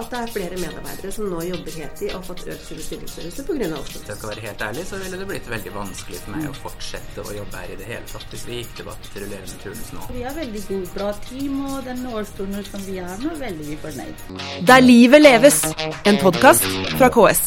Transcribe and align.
at 0.00 0.12
det 0.12 0.20
er 0.20 0.32
flere 0.34 0.60
medarbeidere 0.60 1.12
som 1.14 1.28
nå 1.30 1.42
jobber 1.46 1.78
heltid 1.80 2.10
og 2.10 2.16
har 2.18 2.26
fått 2.28 2.44
økt 2.52 2.68
sin 2.68 2.82
stillingsstørrelse 2.86 3.46
pga. 3.48 3.68
Hvis 3.86 4.08
jeg 4.10 4.18
skal 4.20 4.30
være 4.32 4.46
helt 4.46 4.64
ærlig, 4.68 4.86
så 4.90 5.00
ville 5.02 5.20
det 5.20 5.28
blitt 5.32 5.50
veldig 5.50 5.74
vanskelig 5.74 6.22
for 6.22 6.36
meg 6.36 6.48
å 6.50 6.54
fortsette 6.60 7.26
å 7.26 7.36
jobbe 7.40 7.62
her 7.62 7.74
i 7.74 7.80
det 7.80 7.90
hele 7.90 8.12
tatt 8.12 8.32
hvis 8.34 8.46
vi 8.48 8.60
gikk 8.60 8.72
tilbake 8.80 9.12
til 9.12 9.26
rullerende 9.26 9.60
turnus 9.64 9.92
nå. 9.96 10.06
Vi 10.14 10.24
har 10.26 10.38
veldig 10.40 10.64
god, 10.70 10.88
bra 10.96 11.10
team, 11.28 11.60
og 11.66 11.76
den 11.90 12.06
årsturnusen 12.12 12.72
som 12.72 12.88
vi 12.88 12.98
har 13.02 13.20
nå, 13.22 13.34
er 13.36 13.44
veldig 13.44 13.78
fornøyd. 13.84 14.26
Der 14.72 14.82
livet 14.84 15.22
leves, 15.22 15.62
en 16.06 16.20
podkast 16.22 16.66
fra 16.96 17.12
KS. 17.12 17.46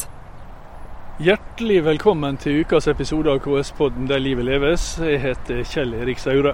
Hjertelig 1.19 1.81
velkommen 1.83 2.37
til 2.39 2.61
ukas 2.63 2.87
episode 2.87 3.27
av 3.27 3.41
KS-podden 3.43 4.07
Der 4.07 4.21
livet 4.23 4.45
leves. 4.47 4.93
Jeg 5.03 5.19
heter 5.19 5.65
Kjell 5.67 5.91
Erik 5.99 6.21
Saure. 6.23 6.53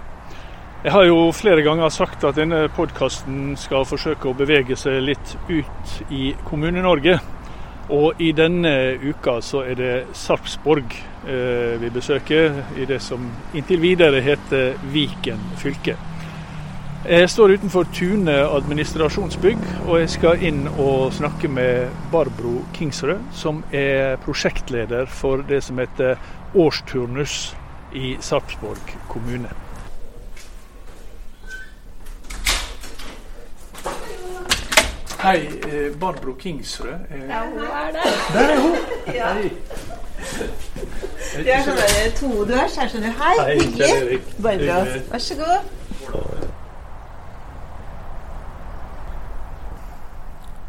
Jeg 0.85 0.94
har 0.94 1.07
jo 1.07 1.31
flere 1.34 1.63
ganger 1.66 1.89
sagt 1.89 2.21
at 2.30 2.35
denne 2.38 2.67
podkasten 2.70 3.55
skal 3.57 3.88
forsøke 3.89 4.27
å 4.30 4.35
bevege 4.38 4.76
seg 4.77 4.99
litt 5.02 5.31
ut 5.49 5.95
i 6.13 6.27
Kommune-Norge. 6.45 7.16
Og 7.95 8.21
i 8.21 8.27
denne 8.38 8.93
uka 9.02 9.40
så 9.41 9.63
er 9.66 9.79
det 9.79 9.95
Sarpsborg 10.13 10.93
eh, 10.93 11.81
vi 11.81 11.90
besøker, 11.90 12.62
i 12.77 12.85
det 12.85 12.99
som 13.02 13.26
inntil 13.57 13.81
videre 13.81 14.21
heter 14.21 14.77
Viken 14.93 15.41
fylke. 15.57 15.98
Jeg 17.09 17.34
står 17.34 17.57
utenfor 17.57 17.90
Tune 17.90 18.38
administrasjonsbygg, 18.45 19.67
og 19.88 19.99
jeg 20.04 20.15
skal 20.20 20.45
inn 20.45 20.67
og 20.70 21.09
snakke 21.17 21.49
med 21.49 21.98
Barbro 22.13 22.59
Kingsrød, 22.77 23.31
som 23.34 23.65
er 23.73 24.21
prosjektleder 24.21 25.09
for 25.09 25.41
det 25.49 25.63
som 25.65 25.81
heter 25.81 26.21
årsturnus 26.54 27.55
i 27.98 28.20
Sarpsborg 28.21 28.99
kommune. 29.09 29.65
Hei, 35.26 35.37
eh, 35.37 35.91
Barbro 35.99 36.34
Kingsrød. 36.34 36.87
Eh, 36.87 37.29
ja, 37.29 37.49
hun 37.49 37.57
er 37.57 37.91
der. 37.91 38.01
Der 38.34 38.54
er 38.54 38.59
hun! 38.62 38.76
Ja. 39.13 39.34
Hei. 39.34 39.49
Det 41.37 41.54
er 41.54 41.63
sånn 41.65 41.79
der 41.79 42.12
todørs 42.20 42.76
her, 42.77 42.91
skjønner 42.91 43.09
du. 43.09 43.23
Hei, 43.23 43.32
Hei 43.40 43.55
hyggelig. 43.63 44.20
Barbro, 44.37 44.76
vær 45.09 45.23
så 45.26 45.40
god. 45.40 46.45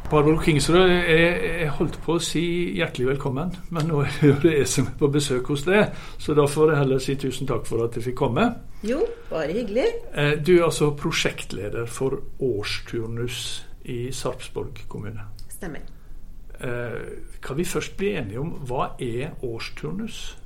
Barbro 0.09 0.39
Kingsrød, 0.41 0.89
jeg, 0.89 1.37
jeg, 1.61 1.69
holdt 1.77 2.01
på 2.09 2.17
å 2.17 2.25
si 2.31 2.47
hjertelig 2.79 3.11
velkommen, 3.13 3.53
men 3.77 3.93
nå 3.93 4.07
er 4.07 4.41
det 4.41 4.57
jeg 4.57 4.73
som 4.73 4.89
er 4.89 4.97
på 4.97 5.13
besøk 5.13 5.53
hos 5.53 5.69
deg, 5.69 5.93
så 6.17 6.33
da 6.33 6.49
får 6.49 6.73
jeg 6.73 6.81
heller 6.81 7.05
si 7.05 7.21
tusen 7.21 7.53
takk 7.53 7.69
for 7.69 7.85
at 7.85 8.01
jeg 8.01 8.09
fikk 8.09 8.21
komme. 8.25 8.49
Jo, 8.89 9.05
bare 9.29 9.53
hyggelig. 9.53 9.93
Eh, 10.17 10.39
du 10.41 10.57
er 10.57 10.69
altså 10.71 10.95
prosjektleder 10.97 11.85
for 11.93 12.23
årsturnus 12.41 13.66
i 13.87 14.13
Sarpsborg 14.13 14.83
kommune. 14.89 15.29
Stemmer. 15.49 15.81
Eh, 16.61 17.01
kan 17.41 17.57
vi 17.57 17.65
først 17.65 17.97
bli 17.97 18.15
enige 18.17 18.41
om 18.41 18.53
hva 18.69 18.91
er 19.03 19.37
årsturnus? 19.45 20.37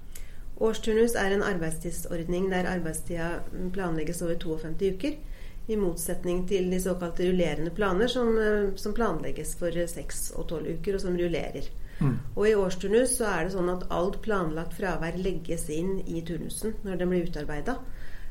Årsturnus 0.60 1.14
er 1.16 1.33
en 1.33 1.44
arbeidstidsordning 1.46 2.50
der 2.52 2.68
arbeidstida 2.68 3.30
planlegges 3.72 4.22
over 4.22 4.36
52 4.42 4.94
uker. 4.96 5.18
I 5.70 5.77
motsetning 5.78 6.42
til 6.48 6.66
de 6.72 6.80
såkalte 6.83 7.28
rullerende 7.28 7.70
planer, 7.70 8.08
som, 8.08 8.36
eh, 8.38 8.77
som 8.77 8.94
planlegges 8.94 9.55
for 9.56 9.70
6 9.70 10.33
og 10.36 10.48
12 10.48 10.78
uker, 10.78 10.94
og 10.94 11.00
som 11.00 11.16
rullerer. 11.16 11.70
Mm. 12.00 12.18
Og 12.36 12.48
I 12.48 12.55
årsturnus 12.55 13.16
så 13.18 13.28
er 13.28 13.44
det 13.44 13.55
sånn 13.55 13.70
at 13.70 13.86
alt 13.92 14.20
planlagt 14.24 14.74
fravær 14.74 15.16
legges 15.20 15.68
inn 15.68 16.00
i 16.08 16.22
turnusen 16.27 16.74
når 16.83 16.98
den 16.98 17.12
blir 17.12 17.28
utarbeida. 17.28 17.77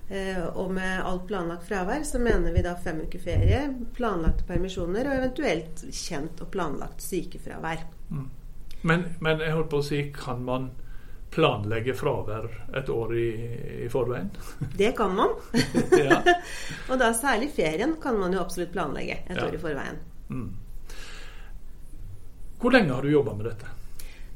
Eh, 0.09 0.45
og 0.57 0.71
med 0.73 1.03
alt 1.05 1.27
planlagt 1.29 1.67
fravær 1.69 2.03
så 2.03 2.17
mener 2.19 2.53
vi 2.55 2.63
da 2.65 2.73
fem 2.81 3.03
uker 3.05 3.21
ferie, 3.21 3.61
planlagte 3.93 4.47
permisjoner 4.47 5.05
og 5.05 5.17
eventuelt 5.19 5.83
kjent 5.93 6.41
og 6.41 6.49
planlagt 6.53 7.03
sykefravær. 7.05 7.83
Mm. 8.09 8.29
Men, 8.81 9.03
men, 9.19 9.43
jeg 9.43 9.53
holdt 9.53 9.69
på 9.69 9.83
å 9.83 9.85
si, 9.85 10.01
kan 10.15 10.41
man 10.47 10.71
planlegge 11.29 11.93
fravær 11.93 12.47
et 12.79 12.89
år 12.89 13.13
i, 13.21 13.27
i 13.85 13.89
forveien? 13.93 14.31
Det 14.81 14.95
kan 14.97 15.13
man. 15.13 15.35
og 16.89 16.95
da 16.97 17.11
særlig 17.13 17.51
ferien 17.53 17.93
kan 18.01 18.17
man 18.17 18.33
jo 18.33 18.41
absolutt 18.41 18.73
planlegge 18.73 19.21
et 19.27 19.37
ja. 19.37 19.45
år 19.45 19.59
i 19.59 19.61
forveien. 19.61 20.01
Mm. 20.33 20.49
Hvor 22.59 22.73
lenge 22.73 22.95
har 22.97 23.05
du 23.05 23.13
jobba 23.13 23.37
med 23.37 23.51
dette? 23.51 23.75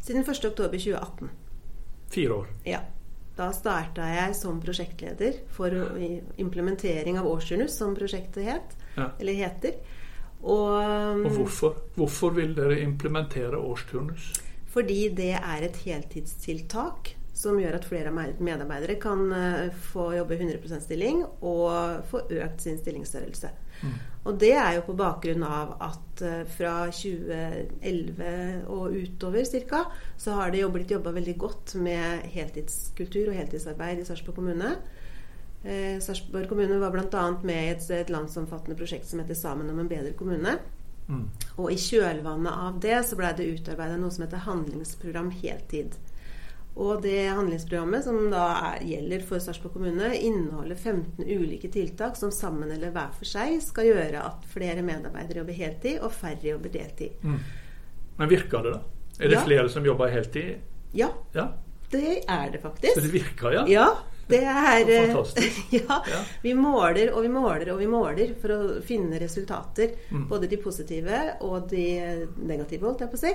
Siden 0.03 0.21
1.10.2018. 0.23 1.33
Fire 2.13 2.43
år? 2.43 2.53
Ja. 2.69 2.85
Da 3.37 3.49
starta 3.55 4.05
jeg 4.11 4.35
som 4.37 4.59
prosjektleder 4.61 5.39
for 5.55 5.73
implementering 6.37 7.17
av 7.17 7.27
årsturnus, 7.31 7.73
som 7.79 7.95
prosjektet 7.97 8.45
het, 8.45 8.75
ja. 8.93 9.09
eller 9.17 9.39
heter. 9.39 9.79
Og, 10.43 10.75
og 10.75 11.29
hvorfor? 11.39 11.79
hvorfor 11.95 12.35
vil 12.35 12.53
dere 12.57 12.81
implementere 12.83 13.57
årsturnus? 13.57 14.33
Fordi 14.73 15.07
det 15.15 15.33
er 15.39 15.65
et 15.65 15.77
heltidstiltak 15.85 17.13
som 17.43 17.59
gjør 17.59 17.77
at 17.77 17.85
flere 17.87 18.13
medarbeidere 18.13 18.95
kan 19.01 19.27
eh, 19.35 19.75
få 19.91 20.13
jobbe 20.17 20.39
100% 20.39 20.87
stilling 20.87 21.21
og 21.41 22.07
få 22.09 22.23
økt 22.31 22.63
sin 22.63 22.79
stillingsstørrelse. 22.79 23.51
Mm. 23.83 23.93
Og 24.23 24.39
det 24.39 24.53
er 24.55 24.77
jo 24.77 24.85
på 24.87 24.95
bakgrunn 24.95 25.43
av 25.43 25.73
at 25.83 26.21
uh, 26.23 26.43
fra 26.47 26.73
2011 26.95 28.67
og 28.71 28.95
utover 28.95 29.43
ca. 29.67 29.81
så 30.17 30.37
har 30.37 30.53
det 30.53 30.63
blitt 30.71 30.93
jobba 30.95 31.11
veldig 31.11 31.35
godt 31.41 31.75
med 31.75 32.23
heltidskultur 32.31 33.33
og 33.33 33.39
heltidsarbeid 33.41 33.99
i 33.99 34.05
Sarpsborg 34.07 34.39
kommune. 34.39 34.77
Eh, 35.63 35.99
Sarpsborg 36.03 36.47
kommune 36.47 36.79
var 36.79 36.95
bl.a. 36.95 37.25
med 37.43 37.59
i 37.65 37.73
et, 37.73 37.89
et, 37.91 38.09
landsomfattende 38.11 38.79
prosjekt 38.79 39.07
som 39.07 39.19
heter 39.19 39.35
'Sammen 39.35 39.69
om 39.69 39.79
en 39.79 39.91
bedre 39.91 40.15
kommune'. 40.15 40.57
Mm. 41.07 41.27
Og 41.57 41.71
i 41.71 41.75
kjølvannet 41.75 42.51
av 42.51 42.79
det 42.79 43.03
så 43.03 43.19
blei 43.19 43.33
det 43.35 43.51
utarbeida 43.59 43.97
noe 43.99 44.11
som 44.11 44.23
heter 44.23 44.45
Handlingsprogram 44.47 45.31
heltid. 45.43 45.99
Og 46.73 47.03
det 47.03 47.27
handlingsprogrammet 47.29 48.05
som 48.05 48.17
da 48.31 48.45
er, 48.71 48.85
gjelder 48.89 49.25
for 49.27 49.41
Sarpsborg 49.43 49.75
kommune, 49.75 50.07
inneholder 50.17 50.75
15 50.75 51.27
ulike 51.27 51.69
tiltak 51.73 52.17
som 52.17 52.31
sammen 52.33 52.71
eller 52.73 52.93
hver 52.95 53.11
for 53.13 53.29
seg 53.29 53.59
skal 53.61 53.91
gjøre 53.91 54.23
at 54.25 54.47
flere 54.49 54.81
medarbeidere 54.85 55.43
jobber 55.43 55.59
heltid, 55.59 55.99
og 56.01 56.15
færre 56.17 56.49
jobber 56.49 56.73
deltid. 56.73 57.19
Mm. 57.21 57.37
Men 58.17 58.31
virker 58.31 58.65
det, 58.65 58.73
da? 58.73 59.11
Er 59.19 59.29
det 59.29 59.37
ja. 59.37 59.43
flere 59.45 59.69
som 59.69 59.85
jobber 59.85 60.09
heltid? 60.09 60.55
Ja, 60.97 61.11
ja, 61.37 61.51
det 61.93 62.23
er 62.29 62.49
det 62.55 62.63
faktisk. 62.63 62.97
Så 62.97 63.05
det 63.05 63.13
virker, 63.13 63.53
ja? 63.53 63.63
Ja, 63.69 63.87
det 64.27 64.41
er 64.47 64.87
Fantastisk. 65.07 65.65
ja, 65.79 65.99
ja, 66.09 66.21
Vi 66.41 66.53
måler 66.53 67.11
og 67.13 67.21
vi 67.25 67.29
måler 67.29 67.73
og 67.73 67.81
vi 67.81 67.89
måler 67.91 68.33
for 68.41 68.55
å 68.55 68.61
finne 68.85 69.19
resultater. 69.21 69.93
Mm. 70.09 70.25
Både 70.31 70.49
de 70.49 70.57
positive 70.63 71.21
og 71.45 71.69
de 71.69 71.85
negative, 72.39 72.87
holdt 72.87 73.05
jeg 73.05 73.13
på 73.13 73.19
å 73.19 73.23
si. 73.25 73.33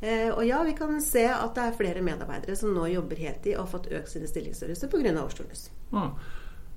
Eh, 0.00 0.28
og 0.28 0.42
ja, 0.44 0.62
vi 0.64 0.74
kan 0.76 0.98
se 1.00 1.24
at 1.32 1.54
det 1.56 1.62
er 1.64 1.76
flere 1.76 2.02
medarbeidere 2.04 2.56
som 2.58 2.74
nå 2.76 2.88
jobber 2.92 3.20
heltid 3.20 3.54
og 3.54 3.64
har 3.64 3.70
fått 3.78 3.92
økt 3.96 4.12
sine 4.12 4.28
stillingsstørrelser 4.28 4.92
pga. 4.92 5.14
årsturnus. 5.22 5.70
Ja. 5.92 6.10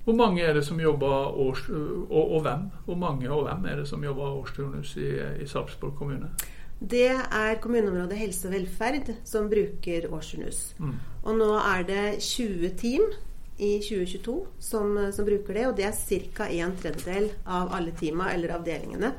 Hvor 0.05 0.15
mange 0.15 0.41
er 0.41 0.55
det 0.55 0.63
som 0.65 0.79
jobber 0.79 1.35
års, 1.37 1.67
og, 1.69 2.31
og, 2.31 2.39
hvem? 2.41 2.69
Hvor 2.85 2.95
mange 2.97 3.29
og 3.29 3.43
hvem 3.45 3.65
er 3.69 3.81
det 3.81 3.87
som 3.87 4.03
jobber 4.03 4.39
årsturnus 4.39 4.95
i, 4.97 5.09
i 5.43 5.47
Sarpsborg 5.47 5.97
kommune? 5.99 6.31
Det 6.79 7.11
er 7.11 7.59
kommuneområdet 7.59 8.17
helse 8.17 8.47
og 8.47 8.55
velferd 8.55 9.11
som 9.27 9.49
bruker 9.51 10.07
årsturnus. 10.07 10.61
Mm. 10.79 10.95
Og 11.27 11.35
nå 11.41 11.49
er 11.59 11.83
det 11.83 12.05
20 12.23 12.71
team 12.79 13.03
i 13.59 13.73
2022 13.83 14.37
som, 14.63 14.95
som 15.11 15.27
bruker 15.27 15.59
det, 15.59 15.67
og 15.67 15.75
det 15.75 15.89
er 15.89 15.99
ca. 16.33 16.47
en 16.47 16.75
tredjedel 16.79 17.29
av 17.45 17.75
alle 17.75 17.91
teama 17.99 18.31
eller 18.31 18.55
avdelingene 18.55 19.11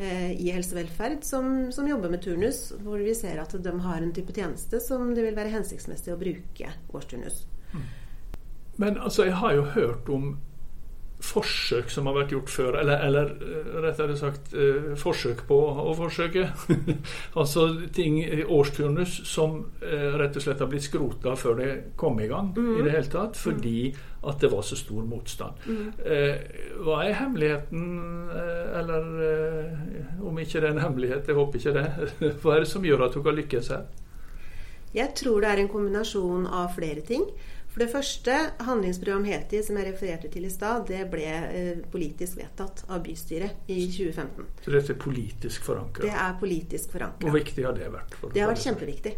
i 0.00 0.52
helse 0.54 0.72
og 0.72 0.78
velferd 0.80 1.24
som, 1.28 1.48
som, 1.74 1.88
jobber 1.88 2.12
med 2.12 2.22
turnus, 2.24 2.70
hvor 2.80 3.02
vi 3.04 3.12
ser 3.16 3.40
at 3.42 3.52
de 3.52 3.72
har 3.84 4.00
en 4.00 4.14
type 4.16 4.32
tjeneste 4.32 4.80
som 4.80 5.10
det 5.16 5.26
vil 5.26 5.36
være 5.36 5.52
hensiktsmessig 5.52 6.14
å 6.14 6.20
bruke 6.20 6.70
årsturnus. 6.88 7.42
Mm. 7.74 7.82
Men 8.80 8.96
altså, 8.96 9.26
jeg 9.28 9.36
har 9.42 9.58
jo 9.58 9.66
hørt 9.74 10.08
om 10.08 10.30
forsøk 11.30 11.90
som 11.92 12.08
har 12.08 12.16
vært 12.16 12.34
gjort 12.34 12.52
før, 12.52 12.78
eller, 12.82 13.02
eller 13.06 13.32
eh, 13.46 13.72
rettere 13.84 14.16
sagt 14.18 14.54
eh, 14.54 14.92
forsøk 14.98 15.44
på 15.48 15.58
å 15.84 15.94
forsøke. 15.98 16.48
altså 17.40 17.66
ting, 17.94 18.20
årsturnus 18.50 19.20
som 19.30 19.60
eh, 19.84 20.10
rett 20.20 20.38
og 20.38 20.44
slett 20.44 20.62
har 20.62 20.70
blitt 20.70 20.88
skrota 20.88 21.36
før 21.38 21.60
det 21.60 21.70
kom 22.00 22.18
i 22.20 22.28
gang 22.30 22.52
mm. 22.56 22.72
i 22.78 22.86
det 22.86 22.94
hele 22.96 23.12
tatt, 23.12 23.38
fordi 23.40 23.92
at 24.20 24.42
det 24.42 24.50
var 24.52 24.62
så 24.66 24.76
stor 24.76 25.06
motstand. 25.08 25.62
Mm. 25.64 25.86
Eh, 26.04 26.42
hva 26.84 27.00
er 27.06 27.16
hemmeligheten, 27.22 27.86
eller 28.80 29.08
eh, 29.24 30.20
om 30.26 30.36
ikke 30.42 30.60
det 30.60 30.68
er 30.68 30.74
en 30.74 30.84
hemmelighet, 30.84 31.30
jeg 31.30 31.38
håper 31.38 31.62
ikke 31.62 31.76
det, 31.78 31.88
hva 32.42 32.56
er 32.56 32.66
det 32.66 32.72
som 32.72 32.84
gjør 32.84 33.06
at 33.08 33.16
dere 33.16 33.38
lykkes 33.40 33.72
her? 33.74 33.88
Jeg 34.90 35.14
tror 35.14 35.44
det 35.44 35.50
er 35.52 35.62
en 35.62 35.70
kombinasjon 35.70 36.48
av 36.50 36.72
flere 36.74 37.04
ting. 37.06 37.22
For 37.70 37.84
det 37.84 37.90
første, 37.92 38.36
handlingsprogram 38.66 39.26
Heti, 39.28 39.60
som 39.62 39.78
jeg 39.78 39.92
refererte 39.92 40.30
til 40.32 40.46
i 40.48 40.50
stad, 40.50 40.88
det 40.90 41.04
ble 41.12 41.26
eh, 41.28 41.84
politisk 41.92 42.40
vedtatt 42.40 42.82
av 42.90 43.04
bystyret 43.04 43.70
i 43.70 43.84
2015. 43.86 44.48
Så 44.64 44.74
dette 44.74 44.96
er 44.96 44.98
politisk 45.04 45.68
forankra? 45.68 46.02
Det 46.02 46.16
er 46.24 46.34
politisk 46.40 46.96
forankra. 46.96 47.28
Hvor 47.28 47.38
viktig 47.38 47.66
har 47.68 47.78
det 47.78 47.92
vært? 47.94 48.18
det 48.34 48.42
har 48.42 48.50
vært 48.50 48.64
kjempeviktig. 48.66 49.14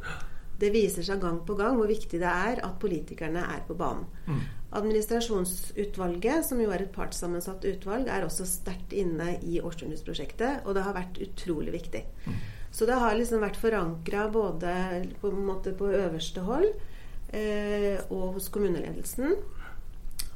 Det 0.63 0.71
viser 0.71 1.07
seg 1.07 1.23
gang 1.25 1.41
på 1.49 1.57
gang 1.59 1.79
hvor 1.79 1.89
viktig 1.91 2.21
det 2.23 2.29
er 2.29 2.61
at 2.63 2.77
politikerne 2.83 3.41
er 3.57 3.65
på 3.67 3.75
banen. 3.79 4.05
Mm. 4.29 4.45
Administrasjonsutvalget, 4.79 6.45
som 6.47 6.61
jo 6.61 6.71
er 6.73 6.85
et 6.85 6.93
partssammensatt 6.95 7.65
utvalg, 7.73 8.07
er 8.13 8.29
også 8.29 8.47
sterkt 8.49 8.93
inne 8.97 9.35
i 9.43 9.59
årsturnusprosjektet, 9.65 10.63
og 10.67 10.77
det 10.77 10.85
har 10.87 10.97
vært 10.97 11.19
utrolig 11.25 11.75
viktig. 11.75 12.05
Så 12.73 12.87
det 12.89 13.01
har 13.01 13.17
liksom 13.17 13.43
vært 13.43 13.59
forankra 13.61 14.29
både 14.33 14.73
på, 15.21 15.33
en 15.33 15.45
måte 15.45 15.75
på 15.77 15.91
øverste 15.93 16.45
hold 16.47 16.71
og 17.33 18.35
hos 18.35 18.51
kommuneledelsen, 18.53 19.37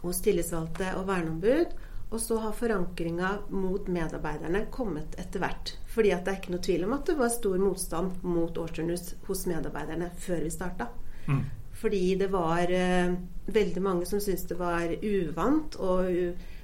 hos 0.01 0.23
tillitsvalgte 0.25 0.95
og 0.97 1.05
verneombud. 1.11 1.75
Og 2.15 2.21
så 2.23 2.39
har 2.39 2.55
forankringa 2.55 3.33
mot 3.51 3.89
medarbeiderne 3.91 4.69
kommet 4.71 5.17
etter 5.19 5.43
hvert. 5.43 5.73
Fordi 5.91 6.13
at 6.15 6.23
det 6.25 6.33
er 6.33 6.39
ikke 6.39 6.55
noe 6.55 6.65
tvil 6.65 6.87
om 6.87 6.95
at 6.95 7.11
det 7.11 7.17
var 7.19 7.33
stor 7.35 7.59
motstand 7.59 8.23
mot 8.23 8.61
årsturnus 8.63 9.09
hos 9.27 9.43
medarbeiderne 9.51 10.13
før 10.23 10.45
vi 10.47 10.53
starta. 10.55 10.87
Mm. 11.27 11.43
Fordi 11.77 12.03
det 12.17 12.29
var 12.33 12.71
eh, 12.73 13.17
veldig 13.47 13.83
mange 13.83 14.07
som 14.07 14.23
syntes 14.23 14.47
det 14.49 14.59
var 14.61 14.95
uvant 15.03 15.77
og 15.83 16.09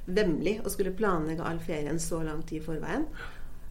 vemmelig 0.06 0.60
å 0.64 0.72
skulle 0.72 0.94
planlegge 0.96 1.44
all 1.46 1.60
ferien 1.62 2.00
så 2.00 2.22
lang 2.22 2.42
tid 2.46 2.62
i 2.62 2.64
forveien. 2.64 3.06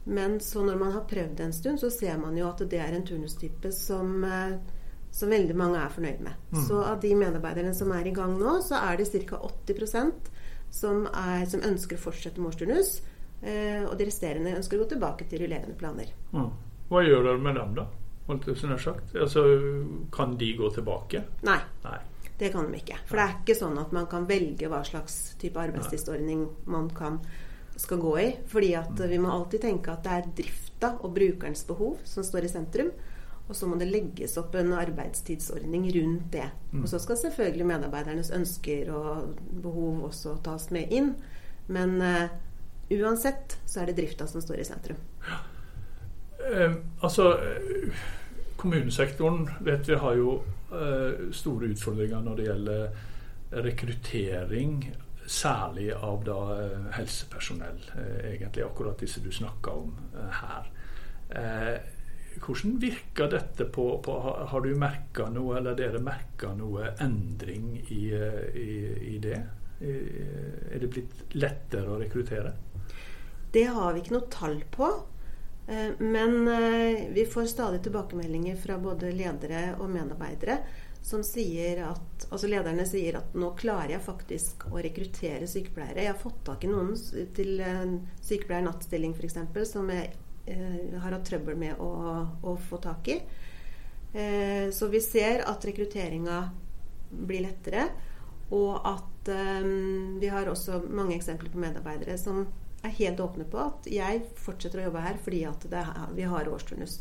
Men 0.03 0.39
så 0.41 0.63
når 0.65 0.77
man 0.81 0.93
har 0.95 1.07
prøvd 1.09 1.35
det 1.37 1.47
en 1.47 1.53
stund, 1.55 1.79
så 1.79 1.91
ser 1.93 2.17
man 2.21 2.37
jo 2.37 2.47
at 2.49 2.63
det 2.69 2.79
er 2.81 2.95
en 2.95 3.05
turnustype 3.05 3.71
som, 3.75 4.23
eh, 4.23 4.57
som 5.11 5.31
veldig 5.31 5.55
mange 5.59 5.79
er 5.79 5.91
fornøyd 5.91 6.21
med. 6.23 6.43
Mm. 6.53 6.61
Så 6.67 6.81
av 6.87 6.99
de 7.03 7.11
medarbeiderne 7.19 7.73
som 7.75 7.91
er 7.91 8.07
i 8.07 8.13
gang 8.15 8.37
nå, 8.39 8.57
så 8.63 8.79
er 8.79 8.99
det 8.99 9.09
ca. 9.27 9.41
80 9.43 10.11
som, 10.71 11.03
er, 11.11 11.45
som 11.51 11.63
ønsker 11.67 11.99
å 11.99 12.05
fortsette 12.05 12.41
Morsturnus. 12.41 13.01
Eh, 13.41 13.83
og 13.83 13.97
de 13.97 14.07
resterende 14.07 14.53
ønsker 14.55 14.77
å 14.77 14.85
gå 14.85 14.93
tilbake 14.93 15.27
til 15.27 15.43
rullerende 15.43 15.75
planer. 15.77 16.13
Mm. 16.31 16.51
Hva 16.91 17.03
gjør 17.03 17.27
dere 17.27 17.43
med 17.43 17.59
dem, 17.59 17.75
da? 17.81 17.87
Altså, 19.19 19.43
kan 20.13 20.37
de 20.37 20.53
gå 20.55 20.69
tilbake? 20.71 21.23
Nei, 21.47 21.59
Nei. 21.83 21.97
det 22.39 22.51
kan 22.53 22.69
de 22.71 22.79
ikke. 22.79 22.99
For 23.09 23.19
det 23.19 23.25
er 23.25 23.37
ikke 23.41 23.57
sånn 23.57 23.79
at 23.81 23.95
man 23.95 24.07
kan 24.11 24.27
velge 24.29 24.69
hva 24.71 24.83
slags 24.87 25.17
type 25.41 25.59
arbeidstidsordning 25.59 26.45
man 26.71 26.87
kan, 26.95 27.19
skal 27.75 27.99
gå 27.99 28.13
i. 28.21 28.27
Fordi 28.51 28.73
at 28.79 29.03
vi 29.09 29.19
må 29.19 29.33
alltid 29.33 29.65
tenke 29.65 29.91
at 29.91 30.05
det 30.05 30.17
er 30.17 30.29
drifta 30.37 30.93
og 31.01 31.15
brukerens 31.17 31.65
behov 31.67 31.99
som 32.07 32.23
står 32.27 32.47
i 32.47 32.53
sentrum. 32.53 32.93
Og 33.51 33.57
så 33.57 33.67
må 33.67 33.75
det 33.75 33.89
legges 33.91 34.37
opp 34.39 34.55
en 34.55 34.71
arbeidstidsordning 34.79 35.89
rundt 35.91 36.29
det. 36.31 36.47
Og 36.79 36.87
så 36.87 37.01
skal 37.03 37.19
selvfølgelig 37.19 37.67
medarbeidernes 37.67 38.31
ønsker 38.31 38.93
og 38.95 39.33
behov 39.63 40.05
også 40.07 40.37
tas 40.45 40.69
med 40.71 40.93
inn. 40.95 41.11
Men 41.67 41.97
uh, 41.99 42.31
uansett 42.95 43.57
så 43.67 43.81
er 43.81 43.91
det 43.91 43.97
drifta 43.99 44.27
som 44.27 44.43
står 44.43 44.63
i 44.63 44.67
sentrum. 44.67 45.03
Eh, 46.51 46.73
altså, 47.03 47.35
kommunesektoren 48.55 49.49
vet 49.59 49.89
vi 49.89 49.99
har 49.99 50.17
jo 50.17 50.35
eh, 50.73 51.29
store 51.35 51.71
utfordringer 51.75 52.21
når 52.25 52.35
det 52.39 52.47
gjelder 52.47 53.07
rekruttering, 53.51 54.83
særlig 55.27 55.91
av 55.95 56.23
da 56.27 56.39
eh, 56.57 56.91
helsepersonell. 56.97 57.81
Eh, 57.97 58.19
egentlig 58.33 58.65
akkurat 58.65 58.99
disse 58.99 59.23
du 59.23 59.31
snakka 59.31 59.75
om 59.83 59.95
eh, 60.15 60.41
her. 60.41 60.71
Eh, 61.29 61.75
hvordan 62.39 62.77
virker 62.79 63.29
dette 63.31 63.65
på, 63.65 63.85
på 64.03 64.17
Har 64.51 64.61
du 64.61 64.71
merka 64.75 65.29
noe, 65.29 65.57
eller 65.57 65.75
dere 65.75 65.99
merka 66.03 66.53
noe 66.55 66.93
endring 67.03 67.73
i, 67.89 68.05
i, 68.11 68.71
i 69.15 69.17
det? 69.21 69.39
Er 69.81 70.77
det 70.79 70.91
blitt 70.93 71.33
lettere 71.33 71.89
å 71.89 71.97
rekruttere? 71.99 72.53
Det 73.51 73.65
har 73.73 73.93
vi 73.93 74.03
ikke 74.03 74.13
noe 74.15 74.29
tall 74.31 74.61
på. 74.71 74.87
eh, 75.67 75.97
Men 75.99 76.47
eh, 76.47 77.07
vi 77.11 77.25
får 77.25 77.49
stadig 77.51 77.81
tilbakemeldinger 77.83 78.55
fra 78.61 78.77
både 78.77 79.11
ledere 79.11 79.75
og 79.79 79.89
medarbeidere 79.89 80.59
som 81.01 81.23
sier 81.25 81.81
at 81.87 82.27
Altså 82.31 82.47
lederne 82.47 82.85
sier 82.85 83.17
at 83.17 83.33
nå 83.35 83.49
klarer 83.57 83.95
jeg 83.95 84.05
faktisk 84.05 84.67
å 84.69 84.77
rekruttere 84.79 85.47
sykepleiere. 85.49 86.03
Jeg 86.05 86.13
har 86.13 86.19
fått 86.21 86.43
tak 86.47 86.63
i 86.63 86.69
noen 86.69 86.93
til 87.35 87.57
en 87.65 87.95
sykepleier 88.21 88.63
nattstilling 88.67 89.15
f.eks. 89.17 89.39
som 89.67 89.89
jeg 89.91 90.13
har 91.01 91.11
hatt 91.15 91.25
trøbbel 91.27 91.57
med 91.57 91.79
å, 91.81 91.91
å 92.43 92.55
få 92.69 92.79
tak 92.83 93.07
i. 93.13 93.19
Eh, 94.13 94.69
så 94.75 94.87
vi 94.91 95.01
ser 95.01 95.43
at 95.47 95.65
rekrutteringa 95.65 96.41
blir 97.11 97.45
lettere. 97.47 97.87
Og 98.51 98.81
at 98.87 99.29
eh, 99.31 99.63
vi 100.19 100.31
har 100.31 100.49
også 100.51 100.81
mange 100.89 101.15
eksempler 101.15 101.53
på 101.53 101.61
medarbeidere 101.63 102.17
som 102.19 102.43
er 102.83 102.95
helt 102.97 103.19
åpne 103.21 103.45
på 103.45 103.59
at 103.61 103.87
jeg 103.93 104.23
fortsetter 104.41 104.81
å 104.81 104.87
jobbe 104.87 105.03
her 105.05 105.19
fordi 105.21 105.43
at 105.45 105.65
er- 105.69 106.15
vi 106.17 106.25
har 106.25 106.49
årsturnus. 106.49 106.99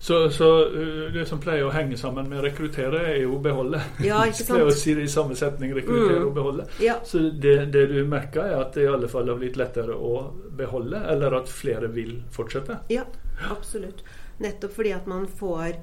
Så, 0.00 0.30
så 0.30 0.48
uh, 0.70 1.08
det 1.12 1.24
som 1.26 1.40
pleier 1.42 1.66
å 1.66 1.72
henge 1.74 1.96
sammen 1.98 2.28
med 2.30 2.44
rekruttere, 2.44 3.00
er 3.16 3.16
jo 3.24 3.38
beholde. 3.42 3.80
Ja, 4.04 4.20
ikke 4.28 4.36
sant? 4.44 4.52
pleier 4.52 4.70
å 4.70 4.76
si 4.78 4.94
det 4.94 5.02
i 5.08 5.10
samme 5.10 5.34
setning 5.36 5.74
rekruttere 5.74 6.20
Mm. 6.20 6.26
og 6.28 6.34
beholde. 6.36 6.66
Ja, 6.80 7.00
Så 7.04 7.18
det, 7.34 7.56
det 7.74 7.86
du 7.90 7.96
merker, 8.06 8.46
er 8.46 8.60
at 8.62 8.74
det 8.78 8.84
i 8.86 8.90
alle 8.92 9.08
fall 9.10 9.26
har 9.28 9.40
blitt 9.40 9.58
lettere 9.58 9.96
å 9.98 10.12
beholde, 10.58 11.00
eller 11.10 11.34
at 11.40 11.50
flere 11.50 11.90
vil 11.90 12.20
fortsette? 12.30 12.78
ja 12.94 13.04
absolutt. 13.50 14.04
Nettopp 14.38 14.72
fordi 14.78 14.92
at 14.94 15.06
man 15.10 15.26
får 15.26 15.76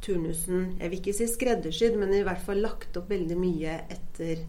turnusen 0.00 0.76
Jeg 0.80 0.90
vil 0.90 0.98
ikke 1.00 1.14
si 1.16 1.26
skreddersydd, 1.28 1.96
men 2.00 2.12
i 2.14 2.22
hvert 2.24 2.40
fall 2.44 2.60
lagt 2.64 2.96
opp 2.96 3.08
veldig 3.10 3.36
mye 3.36 3.80
etter 3.92 4.44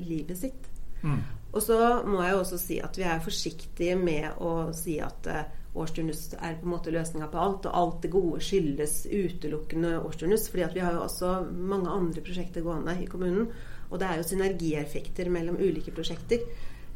livet 0.00 0.38
sitt. 0.38 0.68
Mm. 1.02 1.20
Og 1.52 1.62
så 1.62 1.76
må 2.08 2.22
jeg 2.24 2.34
også 2.38 2.58
si 2.58 2.78
at 2.80 2.96
vi 2.96 3.02
er 3.04 3.20
forsiktige 3.20 3.96
med 4.00 4.38
å 4.40 4.72
si 4.76 4.98
at 5.04 5.26
eh, 5.28 5.44
årsturnus 5.76 6.34
er 6.34 6.58
på 6.60 6.66
en 6.66 6.72
måte 6.74 6.92
løsninga 6.92 7.28
på 7.32 7.40
alt, 7.40 7.66
og 7.66 7.76
alt 7.76 8.02
det 8.02 8.10
gode 8.12 8.40
skyldes 8.44 9.06
utelukkende 9.08 9.94
årsturnus. 10.00 10.48
fordi 10.50 10.62
at 10.64 10.74
vi 10.74 10.80
har 10.80 10.92
jo 10.92 11.04
også 11.06 11.32
mange 11.52 11.90
andre 11.90 12.20
prosjekter 12.20 12.64
gående 12.64 12.96
i 13.02 13.06
kommunen. 13.06 13.48
Og 13.90 13.98
det 14.00 14.08
er 14.08 14.16
jo 14.20 14.28
synergieffekter 14.28 15.28
mellom 15.30 15.56
ulike 15.60 15.92
prosjekter. 15.92 16.40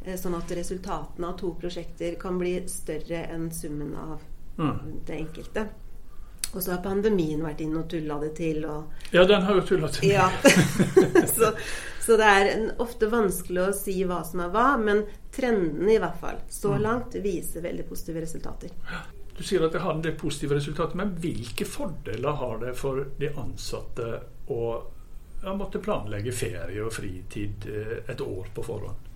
eh, 0.05 0.15
Sånn 0.17 0.37
at 0.37 0.51
resultatene 0.51 1.27
av 1.27 1.37
to 1.37 1.53
prosjekter 1.59 2.15
kan 2.19 2.37
bli 2.39 2.61
større 2.67 3.27
enn 3.29 3.51
summen 3.51 3.95
av 3.95 4.21
Mm. 4.57 5.05
det 5.05 5.15
enkelte. 5.19 5.67
Og 6.53 6.63
så 6.63 6.71
har 6.71 6.83
pandemien 6.83 7.41
vært 7.43 7.61
inn 7.61 7.75
og 7.77 7.89
tulla 7.91 8.19
det 8.23 8.31
til. 8.39 8.63
og 8.65 9.11
Ja, 9.11 9.25
den 9.27 9.43
har 9.43 9.55
jo 9.59 9.65
tulla 9.67 9.89
til. 9.91 10.09
ja. 10.09 10.29
så, 11.35 11.51
så 12.05 12.17
det 12.17 12.31
er 12.31 12.51
en, 12.53 12.71
ofte 12.79 13.09
vanskelig 13.11 13.65
å 13.65 13.75
si 13.75 13.99
hva 14.07 14.21
som 14.25 14.45
er 14.45 14.53
hva, 14.53 14.69
men 14.79 15.03
trendene 15.35 15.93
i 15.93 15.99
hvert 16.01 16.19
fall 16.21 16.39
så 16.49 16.77
langt 16.81 17.15
viser 17.21 17.61
veldig 17.65 17.85
positive 17.89 18.23
resultater. 18.23 18.71
Du 19.37 19.43
sier 19.45 19.67
at 19.67 19.75
det 19.75 19.83
har 19.83 19.93
en 19.93 20.01
del 20.01 20.15
positive 20.17 20.55
resultater, 20.57 20.97
men 20.97 21.11
hvilke 21.21 21.65
fordeler 21.69 22.39
har 22.39 22.57
det 22.63 22.71
for 22.79 23.03
de 23.19 23.29
ansatte 23.37 24.07
å 24.49 24.61
måtte 25.53 25.77
planlegge 25.83 26.31
ferie 26.33 26.81
og 26.81 26.89
fritid 26.95 27.67
eh, 27.69 27.99
et 28.09 28.21
år 28.23 28.49
på 28.55 28.63
forhånd? 28.65 29.11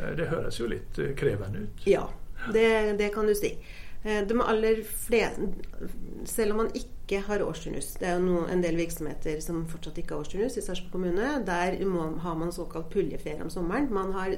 Eh, 0.00 0.10
Det 0.18 0.26
høres 0.32 0.58
jo 0.58 0.66
litt 0.66 0.98
eh, 0.98 1.12
krevende 1.14 1.68
ut. 1.68 1.86
Ja, 1.86 2.08
det, 2.52 2.66
det 2.98 3.12
kan 3.14 3.30
du 3.30 3.34
si. 3.38 3.52
Eh, 4.04 4.26
De 4.26 4.40
aller 4.40 4.82
fleste, 4.84 5.48
selv 6.24 6.54
om 6.54 6.64
man 6.64 6.74
ikke 6.74 7.20
har 7.26 7.42
årsturnus 7.44 7.94
Det 8.00 8.06
er 8.08 8.20
jo 8.20 8.46
en 8.48 8.62
del 8.64 8.78
virksomheter 8.80 9.40
som 9.44 9.64
fortsatt 9.68 9.98
ikke 10.00 10.14
har 10.14 10.24
årsturnus 10.24 10.56
i 10.56 10.64
Sarpsborg 10.64 10.92
kommune. 10.92 11.32
Der 11.44 11.76
må, 11.88 12.06
har 12.20 12.36
man 12.40 12.52
såkalt 12.52 12.92
puljeferie 12.92 13.42
om 13.44 13.52
sommeren. 13.52 13.90
Man 13.92 14.12
har 14.16 14.36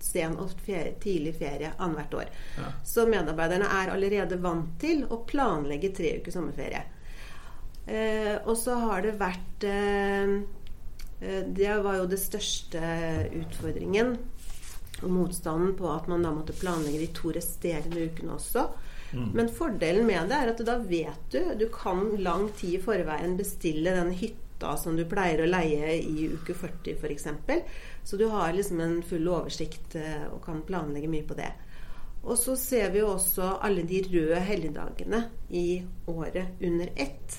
sen 0.00 0.36
og 0.40 0.52
ferie, 0.64 0.94
tidlig 1.00 1.34
ferie 1.38 1.72
annethvert 1.78 2.14
år. 2.20 2.34
Ja. 2.58 2.72
Så 2.84 3.06
medarbeiderne 3.08 3.68
er 3.80 3.92
allerede 3.94 4.38
vant 4.42 4.76
til 4.80 5.04
å 5.08 5.22
planlegge 5.28 5.92
tre 5.96 6.16
uker 6.20 6.34
sommerferie. 6.34 6.84
Eh, 7.86 8.34
og 8.44 8.56
så 8.58 8.76
har 8.82 9.04
det 9.04 9.12
vært 9.20 9.62
eh, 9.62 10.32
eh, 11.22 11.42
Det 11.54 11.76
var 11.84 12.00
jo 12.00 12.08
det 12.10 12.18
største 12.18 12.80
utfordringen 13.30 14.16
og 15.04 15.12
motstanden 15.12 15.76
på 15.78 15.86
at 15.92 16.08
man 16.10 16.24
da 16.24 16.32
måtte 16.34 16.56
planlegge 16.56 17.04
de 17.04 17.08
to 17.14 17.30
resterende 17.36 18.08
ukene 18.08 18.34
også. 18.40 18.64
Men 19.34 19.48
fordelen 19.48 20.06
med 20.06 20.28
det 20.30 20.40
er 20.40 20.52
at 20.52 20.64
da 20.66 20.78
vet 20.82 21.30
du 21.32 21.54
Du 21.58 21.68
kan 21.72 22.08
lang 22.22 22.48
tid 22.58 22.78
i 22.78 22.82
forveien 22.82 23.36
bestille 23.38 23.94
den 23.96 24.12
hytta 24.12 24.76
som 24.80 24.96
du 24.96 25.04
pleier 25.08 25.42
å 25.44 25.48
leie 25.50 25.98
i 26.00 26.28
uke 26.32 26.54
40 26.56 26.96
f.eks. 26.96 27.26
Så 28.04 28.16
du 28.16 28.26
har 28.32 28.54
liksom 28.56 28.80
en 28.80 29.02
full 29.04 29.28
oversikt 29.28 29.98
eh, 30.00 30.24
og 30.30 30.40
kan 30.44 30.62
planlegge 30.64 31.10
mye 31.12 31.26
på 31.28 31.36
det. 31.36 31.50
Og 32.26 32.38
så 32.38 32.56
ser 32.58 32.90
vi 32.90 33.02
jo 33.02 33.12
også 33.12 33.56
alle 33.62 33.84
de 33.86 34.00
røde 34.08 34.38
helligdagene 34.48 35.20
i 35.54 35.82
året 36.10 36.56
under 36.64 36.88
ett. 36.96 37.36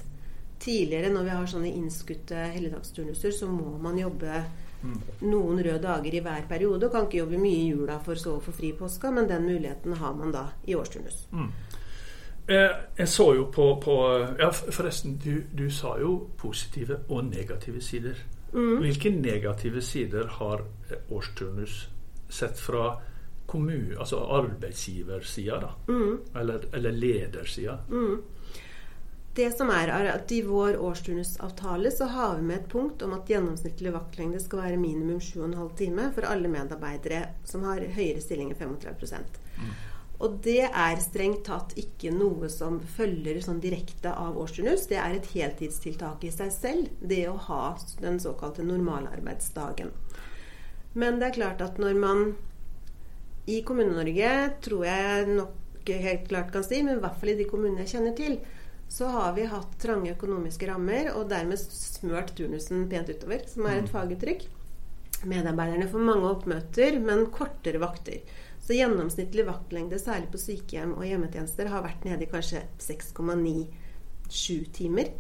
Tidligere 0.60 1.10
når 1.14 1.26
vi 1.26 1.34
har 1.36 1.50
sånne 1.50 1.74
innskutte 1.74 2.46
helligdagsturnuser, 2.54 3.34
så 3.36 3.50
må 3.52 3.76
man 3.82 4.00
jobbe 4.00 4.46
noen 5.26 5.60
røde 5.64 5.82
dager 5.84 6.16
i 6.16 6.22
hver 6.24 6.46
periode. 6.50 6.88
Og 6.88 6.94
kan 6.94 7.08
ikke 7.08 7.22
jobbe 7.22 7.42
mye 7.42 7.60
i 7.60 7.70
jula 7.72 8.00
for 8.04 8.20
så 8.20 8.38
å 8.38 8.44
få 8.44 8.54
fri 8.56 8.72
i 8.72 8.78
påska, 8.78 9.12
men 9.12 9.28
den 9.30 9.48
muligheten 9.50 9.98
har 10.00 10.16
man 10.18 10.32
da 10.36 10.48
i 10.66 10.76
årsturnus. 10.78 11.26
Eh, 11.34 11.67
Jeg 12.48 13.10
så 13.12 13.34
jo 13.36 13.50
på, 13.52 13.68
på 13.84 13.96
Ja, 14.40 14.52
forresten, 14.52 15.18
du, 15.24 15.44
du 15.52 15.68
sa 15.74 15.98
jo 16.00 16.30
positive 16.40 17.02
og 17.10 17.26
negative 17.28 17.82
sider. 17.84 18.24
Hvilke 18.52 19.12
negative 19.12 19.82
sider 19.84 20.30
har 20.40 20.64
eh, 20.90 21.12
årsturnus 21.12 21.90
sett 22.30 22.60
fra 22.60 23.02
kommun, 23.48 23.96
altså 24.00 24.20
arbeidsgiversida, 24.40 25.60
da? 25.62 25.74
Eller, 26.40 26.66
eller 26.74 26.92
ledersida? 26.92 27.78
Det 29.38 29.52
som 29.54 29.70
er, 29.70 29.92
er 29.94 30.10
at 30.16 30.32
I 30.34 30.42
vår 30.42 30.80
årsturnusavtale 30.82 31.92
så 31.94 32.08
har 32.10 32.40
vi 32.40 32.48
med 32.48 32.58
et 32.58 32.70
punkt 32.72 33.04
om 33.06 33.14
at 33.14 33.30
gjennomsnittlig 33.30 33.94
vaktlengde 33.94 34.40
skal 34.42 34.64
være 34.64 34.80
minimum 34.82 35.20
7,5 35.22 35.76
timer 35.78 36.10
for 36.16 36.26
alle 36.26 36.50
medarbeidere 36.50 37.22
som 37.46 37.68
har 37.70 37.86
høyere 37.94 38.24
stilling 38.24 38.50
enn 38.52 38.58
35 38.58 39.12
Og 40.18 40.40
det 40.42 40.64
er 40.66 41.02
strengt 41.04 41.44
tatt 41.46 41.76
ikke 41.78 42.10
noe 42.16 42.50
som 42.50 42.80
følger 42.96 43.38
sånn 43.46 43.62
direkte 43.62 44.10
av 44.18 44.38
årsturnus. 44.42 44.88
Det 44.90 44.98
er 44.98 45.14
et 45.14 45.30
heltidstiltak 45.36 46.26
i 46.26 46.34
seg 46.34 46.50
selv, 46.56 46.90
det 47.02 47.28
å 47.30 47.38
ha 47.50 47.76
den 48.02 48.18
såkalte 48.22 48.66
normalarbeidsdagen. 48.66 49.94
Men 50.98 51.20
det 51.22 51.30
er 51.30 51.38
klart 51.38 51.62
at 51.62 51.78
når 51.78 52.00
man 52.02 52.24
i 53.48 53.62
Kommune-Norge, 53.64 54.32
tror 54.66 54.88
jeg 54.88 55.28
nok 55.38 55.92
helt 55.96 56.26
klart 56.28 56.50
kan 56.52 56.66
si, 56.66 56.82
men 56.84 56.98
i 56.98 57.04
hvert 57.04 57.20
fall 57.20 57.32
i 57.32 57.38
de 57.40 57.46
kommunene 57.48 57.86
jeg 57.86 57.94
kjenner 57.96 58.16
til, 58.18 58.40
så 58.92 59.12
har 59.12 59.34
vi 59.36 59.46
hatt 59.48 59.78
trange 59.82 60.14
økonomiske 60.16 60.68
rammer 60.70 61.12
og 61.14 61.30
dermed 61.32 61.60
smørt 61.60 62.34
turnusen 62.36 62.88
pent 62.92 63.12
utover, 63.12 63.46
som 63.48 63.68
er 63.68 63.82
et 63.82 63.92
faguttrykk. 63.92 64.48
Medarbeiderne 65.28 65.88
får 65.92 66.04
mange 66.10 66.30
oppmøter, 66.30 67.00
men 67.04 67.28
kortere 67.34 67.82
vakter. 67.82 68.20
Så 68.68 68.76
gjennomsnittlig 68.76 69.46
vaktlengde, 69.48 69.96
særlig 70.00 70.28
på 70.34 70.42
sykehjem 70.42 70.98
og 70.98 71.06
hjemmetjenester, 71.08 71.70
har 71.72 71.86
vært 71.86 72.04
nede 72.04 72.26
i 72.26 72.32
kanskje 72.32 72.66
6,9-7 72.84 74.66
timer. 74.76 75.14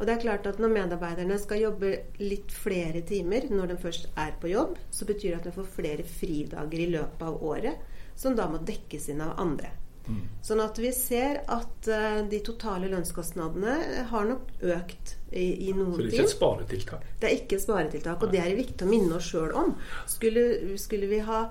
Og 0.00 0.06
det 0.08 0.16
er 0.16 0.22
klart 0.24 0.48
at 0.48 0.58
når 0.58 0.72
medarbeiderne 0.74 1.36
skal 1.38 1.60
jobbe 1.60 1.92
litt 2.18 2.50
flere 2.50 3.04
timer 3.06 3.46
når 3.52 3.74
de 3.74 3.76
først 3.82 4.08
er 4.18 4.32
på 4.42 4.50
jobb, 4.50 4.74
så 4.90 5.06
betyr 5.06 5.36
det 5.36 5.38
at 5.38 5.46
de 5.50 5.54
får 5.54 5.70
flere 5.76 6.08
fridager 6.08 6.82
i 6.82 6.88
løpet 6.96 7.22
av 7.28 7.38
året, 7.46 7.86
som 8.18 8.34
da 8.34 8.48
må 8.50 8.58
dekkes 8.66 9.10
inn 9.12 9.22
av 9.22 9.36
andre. 9.38 9.70
Mm. 10.10 10.26
Sånn 10.42 10.64
at 10.64 10.78
vi 10.80 10.90
ser 10.96 11.42
at 11.46 11.88
uh, 11.92 12.20
de 12.26 12.42
totale 12.42 12.88
lønnskostnadene 12.90 14.06
har 14.10 14.30
nok 14.32 14.50
økt 14.66 15.16
i, 15.30 15.68
i 15.68 15.74
noen 15.76 16.00
tid. 16.00 16.08
Så 16.08 16.08
det 16.08 16.08
er 16.08 16.16
ikke 16.16 16.26
et 16.26 16.34
sparetiltak? 16.34 17.08
Det 17.20 17.28
er 17.28 17.38
ikke 17.38 17.58
et 17.60 17.68
sparetiltak, 17.68 18.24
og 18.24 18.34
det 18.34 18.42
er 18.42 18.56
viktig 18.58 18.88
å 18.88 18.90
minne 18.90 19.20
oss 19.20 19.30
sjøl 19.30 19.54
om. 19.54 19.76
Skulle, 20.10 20.48
skulle 20.80 21.10
vi 21.12 21.20
ha 21.28 21.44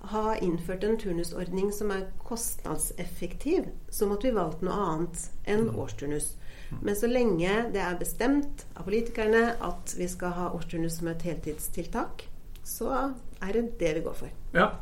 ha 0.00 0.36
innført 0.36 0.84
en 0.84 0.98
turnusordning 0.98 1.72
som 1.72 1.90
er 1.90 2.06
kostnadseffektiv, 2.24 3.66
så 3.90 4.06
måtte 4.06 4.28
vi 4.28 4.36
valgt 4.36 4.62
noe 4.62 4.76
annet 4.76 5.24
enn 5.48 5.68
mm. 5.68 5.74
årsturnus. 5.78 6.30
Mm. 6.70 6.78
Men 6.82 6.96
så 6.96 7.10
lenge 7.10 7.56
det 7.74 7.82
er 7.82 7.98
bestemt 8.00 8.64
av 8.76 8.86
politikerne 8.86 9.42
at 9.64 9.96
vi 9.98 10.08
skal 10.10 10.36
ha 10.36 10.52
årsturnus 10.54 11.00
som 11.00 11.10
et 11.10 11.26
heltidstiltak, 11.26 12.28
så 12.64 12.94
er 13.42 13.52
det 13.56 13.68
det 13.80 13.94
vi 13.98 14.06
går 14.06 14.18
for. 14.22 14.32
Ja. 14.54 14.72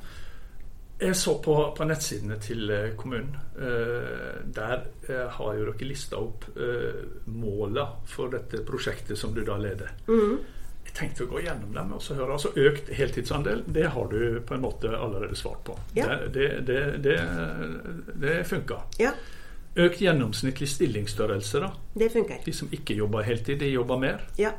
Jeg 0.97 1.13
så 1.21 1.35
på, 1.45 1.55
på 1.77 1.85
nettsidene 1.85 2.39
til 2.41 2.71
eh, 2.73 2.95
kommunen. 2.97 3.35
Eh, 3.61 4.39
der 4.57 4.87
eh, 5.11 5.27
har 5.29 5.59
jo 5.59 5.67
dere 5.69 5.89
lista 5.91 6.17
opp 6.17 6.47
måla 7.29 7.85
for 8.09 8.33
dette 8.33 8.63
prosjektet 8.65 9.21
som 9.21 9.35
du 9.37 9.43
da 9.45 9.59
leder. 9.61 9.93
Mm 10.09 10.39
tenkt 10.97 11.21
å 11.21 11.29
gå 11.31 11.43
gjennom 11.45 11.73
dem 11.77 11.93
og 11.97 12.03
så 12.03 12.17
høre. 12.17 12.37
Altså 12.37 12.53
Økt 12.57 12.91
heltidsandel, 12.97 13.63
det 13.67 13.89
har 13.93 14.09
du 14.13 14.41
på 14.47 14.57
en 14.57 14.65
måte 14.65 14.93
allerede 14.97 15.37
svart 15.39 15.63
på. 15.67 15.77
Ja. 15.99 16.09
Det, 16.33 16.49
det, 16.69 16.81
det, 17.05 17.17
det 18.23 18.37
funka. 18.49 18.81
Ja. 19.03 19.13
Økt 19.77 20.01
gjennomsnittlig 20.01 20.69
stillingsstørrelse, 20.73 21.61
da? 21.61 21.71
Det 21.95 22.09
funker. 22.15 22.41
De 22.45 22.53
som 22.57 22.71
ikke 22.73 22.97
jobber 22.97 23.27
heltid, 23.27 23.61
de 23.61 23.69
jobber 23.75 24.01
mer? 24.01 24.25
Ja, 24.41 24.55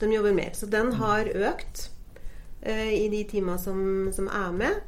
de 0.00 0.12
jobber 0.14 0.32
mer. 0.32 0.54
Så 0.56 0.70
den 0.72 0.94
har 0.96 1.28
økt 1.28 1.90
uh, 2.64 2.92
i 2.94 3.10
de 3.12 3.24
timene 3.28 3.58
som, 3.60 4.08
som, 4.16 4.30
er 4.32 4.54
med. 4.56 4.78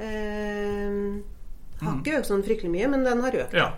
Uh, 0.00 1.20
har 1.82 1.92
mm. 1.92 2.00
ikke 2.00 2.22
økt 2.22 2.30
sånn 2.30 2.44
fryktelig 2.46 2.72
mye, 2.72 2.88
men 2.94 3.04
den 3.04 3.20
har 3.20 3.36
økt. 3.44 3.56
Ja. 3.56 3.68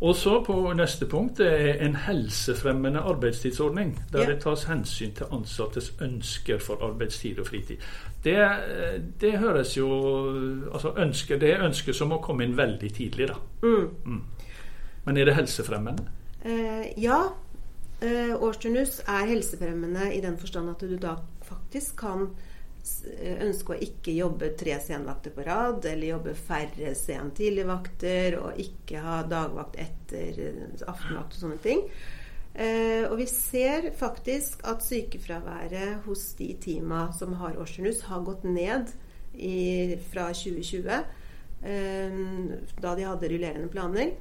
Og 0.00 0.14
så 0.16 0.44
på 0.46 0.54
neste 0.78 1.06
punkt 1.10 1.40
er 1.40 1.80
en 1.82 1.96
helsefremmende 1.96 3.00
arbeidstidsordning. 3.00 3.96
Der 4.12 4.22
ja. 4.22 4.30
det 4.30 4.42
tas 4.42 4.64
hensyn 4.64 5.14
til 5.14 5.26
ansattes 5.32 5.92
ønsker 6.02 6.58
for 6.62 6.84
arbeidstid 6.86 7.38
og 7.38 7.46
fritid. 7.46 7.76
Det, 8.24 8.36
det 9.20 9.32
høres 9.38 9.76
jo 9.76 9.88
altså 10.72 10.92
ønsker, 10.96 11.38
Det 11.38 11.52
er 11.52 11.64
ønsker 11.66 11.92
som 11.92 12.08
må 12.08 12.20
komme 12.22 12.44
inn 12.44 12.56
veldig 12.56 12.92
tidlig, 12.94 13.28
da. 13.28 13.34
Mm. 13.62 13.90
Mm. 14.04 14.22
Men 15.04 15.16
er 15.16 15.24
det 15.24 15.34
helsefremmende? 15.34 16.06
Eh, 16.44 17.02
ja. 17.02 17.18
Eh, 18.02 18.34
årsturnus 18.42 19.00
er 19.08 19.26
helsefremmende 19.26 20.14
i 20.14 20.20
den 20.20 20.38
forstand 20.38 20.70
at 20.70 20.80
du 20.80 20.96
da 20.96 21.16
faktisk 21.42 21.96
kan 21.96 22.28
ønske 23.44 23.74
å 23.74 23.80
ikke 23.84 24.14
jobbe 24.16 24.52
tre 24.58 24.78
senvakter 24.82 25.34
på 25.34 25.44
rad, 25.46 25.84
eller 25.88 26.14
jobbe 26.14 26.34
færre 26.38 26.94
sen-tidligvakter, 26.98 28.38
og 28.40 28.60
ikke 28.62 29.02
ha 29.04 29.18
dagvakt 29.28 29.78
etter 29.82 30.38
aftenvakt 30.88 31.36
og 31.36 31.42
sånne 31.42 31.60
ting. 31.64 31.84
Eh, 32.58 33.04
og 33.06 33.18
vi 33.20 33.28
ser 33.30 33.92
faktisk 33.98 34.64
at 34.66 34.82
sykefraværet 34.82 36.04
hos 36.08 36.32
de 36.38 36.50
teama 36.58 37.08
som 37.14 37.36
har 37.38 37.58
årsturnus, 37.60 38.02
har 38.08 38.24
gått 38.26 38.46
ned 38.48 38.90
i, 39.34 39.98
fra 40.10 40.30
2020, 40.34 41.04
eh, 41.68 42.18
da 42.82 42.96
de 42.98 43.06
hadde 43.06 43.30
rullerende 43.30 43.70
planer 43.70 44.16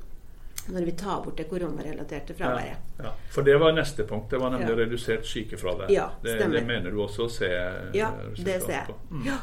når 0.67 0.88
vi 0.88 0.91
tar 1.00 1.21
bort 1.24 1.38
det 1.38 1.47
koronarelaterte 1.50 2.36
fraværet. 2.38 2.81
Ja, 2.97 3.03
ja. 3.03 3.13
For 3.31 3.47
det 3.47 3.57
var 3.62 3.75
neste 3.75 4.03
punkt. 4.07 4.31
Det 4.31 4.41
var 4.41 4.51
nemlig 4.53 4.74
ja. 4.74 4.79
redusert 4.83 5.25
sykefravær. 5.25 5.91
Ja, 5.93 6.09
det, 6.24 6.38
det, 6.51 6.63
mener 6.67 6.91
du 6.91 7.01
også 7.03 7.27
å 7.27 7.31
se 7.31 7.51
Ja, 7.95 8.12
det 8.36 8.59
ser 8.65 8.75
jeg. 8.81 8.97
Mm. 9.12 9.24
Ja. 9.29 9.39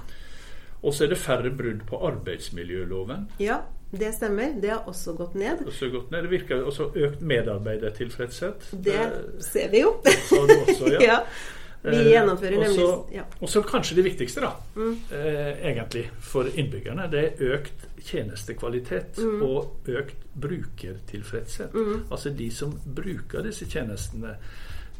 Og 0.84 0.92
så 0.94 1.06
er 1.06 1.14
det 1.14 1.18
færre 1.18 1.50
brudd 1.50 1.86
på 1.88 1.98
arbeidsmiljøloven. 2.06 3.28
Ja, 3.40 3.62
det 3.90 4.12
stemmer. 4.18 4.52
Det 4.60 4.72
har 4.74 4.88
også 4.90 5.14
gått 5.16 5.34
ned. 5.38 5.64
Også 5.66 5.88
gått 5.92 6.10
ned. 6.12 6.26
Det 6.26 6.32
virker 6.34 6.64
også 6.66 6.90
økt 6.92 7.22
medarbeidertilfredshet. 7.24 8.68
Det, 8.72 8.98
det 8.98 9.44
ser 9.46 9.70
vi 9.72 9.84
jo. 9.84 9.94
Også, 10.04 10.96
ja. 11.00 11.22
ja. 11.84 11.90
Vi 11.90 12.00
eh, 12.00 12.10
gjennomfører 12.14 12.62
nemlig 12.62 12.84
ja. 13.12 13.24
Og 13.40 13.48
så 13.48 13.62
kanskje 13.62 13.98
det 13.98 14.04
viktigste, 14.06 14.40
da, 14.40 14.52
mm. 14.76 14.92
eh, 15.12 15.50
egentlig, 15.70 16.04
for 16.20 16.48
innbyggerne. 16.48 17.08
Det 17.12 17.24
er 17.24 17.56
økt 17.58 17.88
tjenestekvalitet 18.04 19.20
mm. 19.20 19.42
og 19.44 19.90
økt 19.92 20.24
brukertilfredshet. 20.40 21.74
Mm. 21.74 22.06
Altså 22.10 22.32
de 22.32 22.50
som 22.50 22.72
bruker 22.96 23.44
disse 23.44 23.68
tjenestene. 23.70 24.36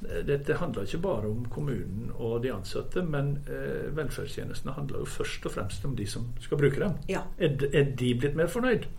Eh, 0.04 0.20
dette 0.28 0.60
handler 0.60 0.84
ikke 0.84 1.02
bare 1.06 1.32
om 1.32 1.46
kommunen 1.50 2.12
og 2.14 2.42
de 2.44 2.52
ansatte, 2.52 3.02
men 3.02 3.38
eh, 3.48 3.88
velferdstjenestene 3.96 4.76
handler 4.76 5.04
jo 5.04 5.12
først 5.16 5.46
og 5.48 5.56
fremst 5.56 5.84
om 5.88 5.96
de 5.96 6.06
som 6.06 6.28
skal 6.44 6.60
bruke 6.60 6.84
dem. 6.84 6.98
Ja. 7.08 7.24
Er, 7.38 7.56
er 7.72 7.94
de 7.96 8.14
blitt 8.18 8.36
mer 8.36 8.52
fornøyd? 8.52 8.90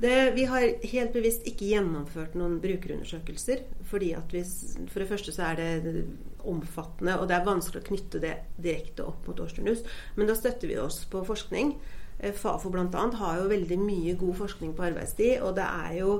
Det, 0.00 0.30
vi 0.36 0.44
har 0.44 0.64
helt 0.90 1.12
bevisst 1.14 1.46
ikke 1.48 1.70
gjennomført 1.70 2.34
noen 2.36 2.58
brukerundersøkelser. 2.60 3.62
fordi 3.82 4.12
at 4.14 4.32
vi, 4.32 4.42
For 4.88 5.00
det 5.00 5.08
første 5.08 5.32
så 5.32 5.42
er 5.42 5.56
det 5.56 6.06
omfattende, 6.44 7.18
og 7.18 7.28
det 7.28 7.36
er 7.36 7.46
vanskelig 7.46 7.82
å 7.82 7.86
knytte 7.86 8.20
det 8.22 8.34
direkte 8.56 9.06
opp 9.06 9.26
mot 9.26 9.40
årsturnus. 9.40 9.82
Men 10.16 10.26
da 10.26 10.34
støtter 10.34 10.68
vi 10.68 10.78
oss 10.78 11.04
på 11.04 11.24
forskning. 11.24 11.74
Eh, 12.18 12.32
Fafo 12.32 12.70
bl.a. 12.70 12.86
har 12.92 13.40
jo 13.40 13.48
veldig 13.48 13.78
mye 13.78 14.14
god 14.20 14.36
forskning 14.36 14.76
på 14.76 14.86
arbeidstid. 14.90 15.40
Og 15.42 15.56
det 15.56 15.64
er 15.64 15.96
jo 16.00 16.12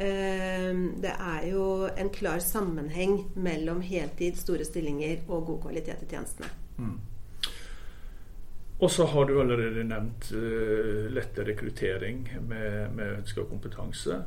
eh, 0.00 0.72
det 1.04 1.14
er 1.14 1.46
jo 1.52 1.64
en 1.92 2.10
klar 2.10 2.40
sammenheng 2.40 3.30
mellom 3.36 3.80
heltid, 3.84 4.40
store 4.40 4.64
stillinger 4.64 5.26
og 5.28 5.46
god 5.46 5.62
kvalitet 5.68 6.02
i 6.06 6.10
tjenestene. 6.10 6.50
Mm. 6.78 6.98
Og 8.80 8.90
så 8.90 9.04
har 9.06 9.26
du 9.28 9.34
allerede 9.42 9.84
nevnt 9.84 10.30
uh, 10.32 11.08
lette 11.12 11.44
rekruttering 11.44 12.22
med, 12.48 12.94
med 12.96 13.18
ønska 13.18 13.44
kompetanse. 13.48 14.22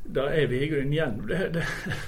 Da 0.00 0.30
er 0.32 0.46
vi 0.48 0.62
i 0.64 0.68
grunnen 0.70 0.94
gjennom 0.96 1.26
det, 1.28 1.40
det, 1.52 1.64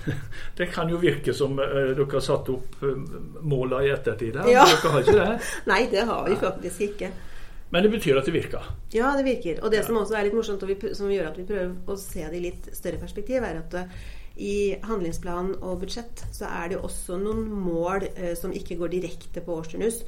det, 0.58 0.70
kan 0.72 0.88
jo 0.88 1.00
virke 1.02 1.34
som 1.37 1.58
uh, 1.61 1.66
dere 1.92 2.08
har 2.14 2.25
satt 2.25 2.49
opp 2.52 2.80
uh, 2.80 2.96
måla 3.44 3.82
i 3.84 3.92
ettertid 3.92 4.40
her. 4.40 4.49
Ja. 4.54 4.64
Dere 4.70 4.94
har 4.94 5.04
ikke 5.04 5.18
det? 5.18 5.52
Nei, 5.72 5.82
det 5.92 6.06
har 6.08 6.25
vi 6.30 6.40
faktisk 6.40 6.88
ikke. 6.88 7.12
Men 7.72 7.84
det 7.87 7.92
betyr 7.92 8.18
at 8.20 8.26
det 8.28 8.34
virker? 8.34 8.72
Ja, 8.92 9.12
det 9.16 9.25
virker. 9.28 9.61
Og 9.64 9.72
det 9.72 9.80
ja. 9.80 9.84
som 9.87 10.00
også 10.00 10.16
er 10.16 10.26
litt 10.26 10.37
morsomt, 10.37 10.64
og 10.64 10.72
vi, 10.72 10.96
som 10.96 11.12
gjør 11.12 11.30
at 11.30 11.38
vi 11.40 11.46
prøver 11.49 11.76
å 11.88 12.00
se 12.00 12.25
det 12.25 12.40
i 12.40 12.42
litt 12.50 12.68
større 12.76 13.00
perspektiv, 13.00 13.44
er 13.44 13.62
at 13.62 13.78
i 14.40 14.75
handlingsplan 14.87 15.54
og 15.61 15.82
budsjett 15.82 16.25
så 16.32 16.49
er 16.49 16.72
det 16.72 16.80
også 16.80 17.18
noen 17.20 17.44
mål 17.52 18.06
eh, 18.14 18.32
som 18.38 18.52
ikke 18.54 18.78
går 18.80 18.94
direkte 18.94 19.42
på 19.44 19.58
årsturnus. 19.61 20.02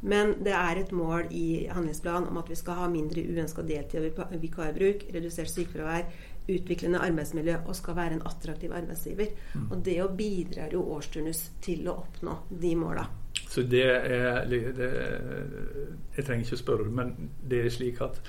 Men 0.00 0.34
det 0.44 0.52
er 0.56 0.80
et 0.80 0.92
mål 0.96 1.28
i 1.36 1.68
handlingsplanen 1.68 2.30
om 2.30 2.38
at 2.40 2.48
vi 2.48 2.56
skal 2.56 2.78
ha 2.78 2.88
mindre 2.88 3.24
uønska 3.28 3.64
deltid 3.68 4.06
og 4.08 4.36
vikarbruk, 4.40 5.04
redusert 5.12 5.52
sykefravær, 5.52 6.06
utviklende 6.50 7.02
arbeidsmiljø 7.04 7.58
og 7.66 7.76
skal 7.76 7.96
være 7.96 8.16
en 8.16 8.22
attraktiv 8.26 8.72
arbeidsgiver. 8.74 9.34
Mm. 9.54 9.66
Og 9.70 9.82
det 9.84 9.98
å 10.02 10.08
bidrar 10.16 10.72
jo 10.72 10.86
årsturnus 10.96 11.42
til 11.62 11.88
å 11.90 11.98
oppnå 12.00 12.38
de 12.62 12.72
måla. 12.78 13.04
Så 13.50 13.62
det 13.66 13.84
er 13.84 14.44
det, 14.48 14.60
Jeg 16.16 16.24
trenger 16.24 16.44
ikke 16.44 16.56
å 16.58 16.64
spørre, 16.64 16.90
men 16.90 17.30
det 17.42 17.64
er 17.64 17.72
slik 17.74 18.00
at 18.02 18.20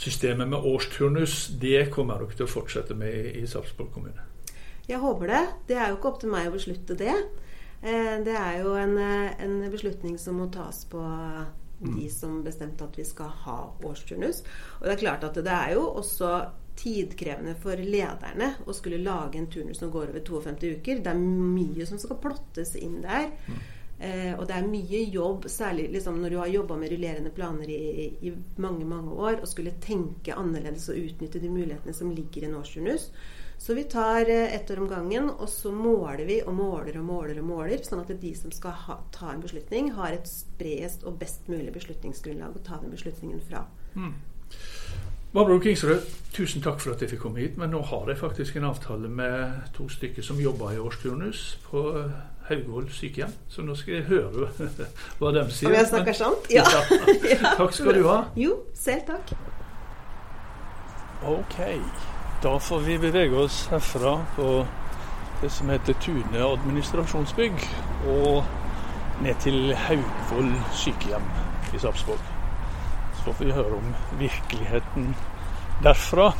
systemet 0.00 0.48
med 0.48 0.64
årsturnus 0.64 1.50
det 1.60 1.90
kommer 1.92 2.22
dere 2.22 2.36
til 2.36 2.46
å 2.46 2.52
fortsette 2.52 2.96
med 2.96 3.12
i, 3.12 3.40
i 3.42 3.46
Sarpsborg 3.48 3.92
kommune? 3.92 4.28
Jeg 4.88 4.98
håper 4.98 5.26
det. 5.30 5.42
Det 5.68 5.76
er 5.76 5.90
jo 5.90 5.98
ikke 5.98 6.10
opp 6.10 6.20
til 6.22 6.32
meg 6.32 6.48
å 6.48 6.54
beslutte 6.54 6.96
det. 6.98 7.14
Eh, 7.82 8.16
det 8.24 8.36
er 8.36 8.60
jo 8.60 8.74
en, 8.76 8.98
eh, 8.98 9.44
en, 9.44 9.70
beslutning 9.72 10.18
som 10.18 10.36
må 10.36 10.50
tas 10.52 10.84
på 10.84 11.00
de 11.80 12.04
mm. 12.04 12.10
som 12.12 12.42
bestemte 12.44 12.84
at 12.84 12.98
vi 12.98 13.04
skal 13.08 13.32
ha 13.46 13.58
årsturnus. 13.84 14.42
Og 14.80 14.86
det 14.86 14.94
er 14.94 15.04
klart 15.04 15.24
at 15.24 15.38
det 15.40 15.54
er 15.54 15.74
jo 15.78 15.86
også 16.02 16.34
tidkrevende 16.80 17.54
for 17.60 17.80
lederne 17.80 18.54
å 18.68 18.74
skulle 18.76 19.00
lage 19.04 19.40
en 19.40 19.48
turnus 19.52 19.80
som 19.80 19.92
går 19.92 20.12
over 20.12 20.24
52 20.24 20.76
uker. 20.80 21.02
Det 21.04 21.12
er 21.12 21.20
mye 21.20 21.86
som 21.88 22.00
skal 22.00 22.20
plottes 22.20 22.76
inn 22.76 23.00
der. 23.04 23.30
Eh, 24.00 24.32
og 24.32 24.46
det 24.48 24.56
er 24.56 24.68
mye 24.68 25.02
jobb, 25.12 25.44
særlig 25.52 25.90
liksom 25.92 26.22
når 26.22 26.32
du 26.32 26.38
har 26.40 26.52
jobba 26.52 26.76
med 26.80 26.92
rullerende 26.92 27.32
planer 27.36 27.68
i, 27.68 28.06
i 28.24 28.32
mange 28.56 28.86
mange 28.88 29.12
år, 29.12 29.42
og 29.42 29.48
skulle 29.48 29.76
tenke 29.84 30.36
annerledes 30.36 30.88
og 30.88 31.00
utnytte 31.00 31.42
de 31.42 31.52
mulighetene 31.52 31.96
som 31.96 32.12
ligger 32.12 32.44
i 32.44 32.48
en 32.48 32.56
årsturnus. 32.60 33.10
Så 33.60 33.74
vi 33.74 33.84
tar 33.84 34.30
eh, 34.30 34.54
ett 34.54 34.70
år 34.70 34.78
om 34.80 34.88
gangen, 34.88 35.30
og 35.30 35.48
så 35.48 35.72
måler 35.72 36.24
vi 36.24 36.38
og 36.40 36.54
måler 36.56 36.96
og 36.96 37.04
måler, 37.04 37.42
og 37.42 37.44
måler, 37.44 37.82
sånn 37.84 38.00
at 38.00 38.12
de 38.22 38.30
som 38.34 38.52
skal 38.56 38.72
ha, 38.86 38.96
ta 39.12 39.34
en 39.34 39.42
beslutning, 39.44 39.90
har 39.98 40.16
et 40.16 40.30
bredest 40.58 41.04
og 41.04 41.18
best 41.20 41.44
mulig 41.52 41.74
beslutningsgrunnlag 41.74 42.56
å 42.56 42.62
ta 42.64 42.78
den 42.80 42.94
beslutningen 42.94 43.42
fra. 43.50 43.66
Barbro 45.34 45.58
Kingsrød, 45.60 46.08
tusen 46.32 46.64
takk 46.64 46.80
for 46.80 46.94
at 46.94 47.04
jeg 47.04 47.12
fikk 47.12 47.20
komme 47.26 47.44
hit. 47.44 47.58
Men 47.60 47.74
nå 47.76 47.82
har 47.86 48.08
jeg 48.08 48.18
faktisk 48.18 48.56
en 48.56 48.70
avtale 48.70 49.12
med 49.12 49.60
to 49.76 49.90
stykker 49.92 50.24
som 50.24 50.40
jobber 50.40 50.72
i 50.72 50.80
årsturnus 50.80 51.42
på 51.68 51.84
Haugvoll 52.48 52.88
sykehjem. 52.96 53.34
Så 53.52 53.62
nå 53.62 53.76
skal 53.78 54.00
jeg 54.00 54.08
høre 54.08 54.48
hva 55.20 55.34
de 55.36 55.44
sier. 55.52 55.68
Om 55.68 55.76
jeg 55.76 55.90
snakker 55.92 56.16
sant? 56.24 56.48
Ja. 56.50 56.64
Ja. 57.34 57.54
Takk 57.60 57.76
skal 57.76 58.00
du 58.00 58.08
ha. 58.08 58.22
Jo, 58.40 58.62
selv 58.74 59.04
takk. 59.12 59.36
Ok, 61.28 61.60
da 62.42 62.58
får 62.58 62.80
vi 62.80 62.98
bevege 62.98 63.36
oss 63.36 63.68
herfra 63.70 64.24
på 64.36 64.66
det 65.40 65.50
som 65.52 65.68
heter 65.68 65.96
Tune 66.00 66.44
administrasjonsbygg, 66.44 67.64
og 68.08 68.44
ned 69.20 69.34
til 69.44 69.74
Haugvoll 69.76 70.52
sykehjem 70.72 71.26
i 71.74 71.80
Sarpsborg. 71.80 72.22
Så 73.18 73.26
får 73.26 73.44
vi 73.44 73.52
høre 73.52 73.76
om 73.76 73.92
virkeligheten 74.20 75.12
derfra 75.84 76.30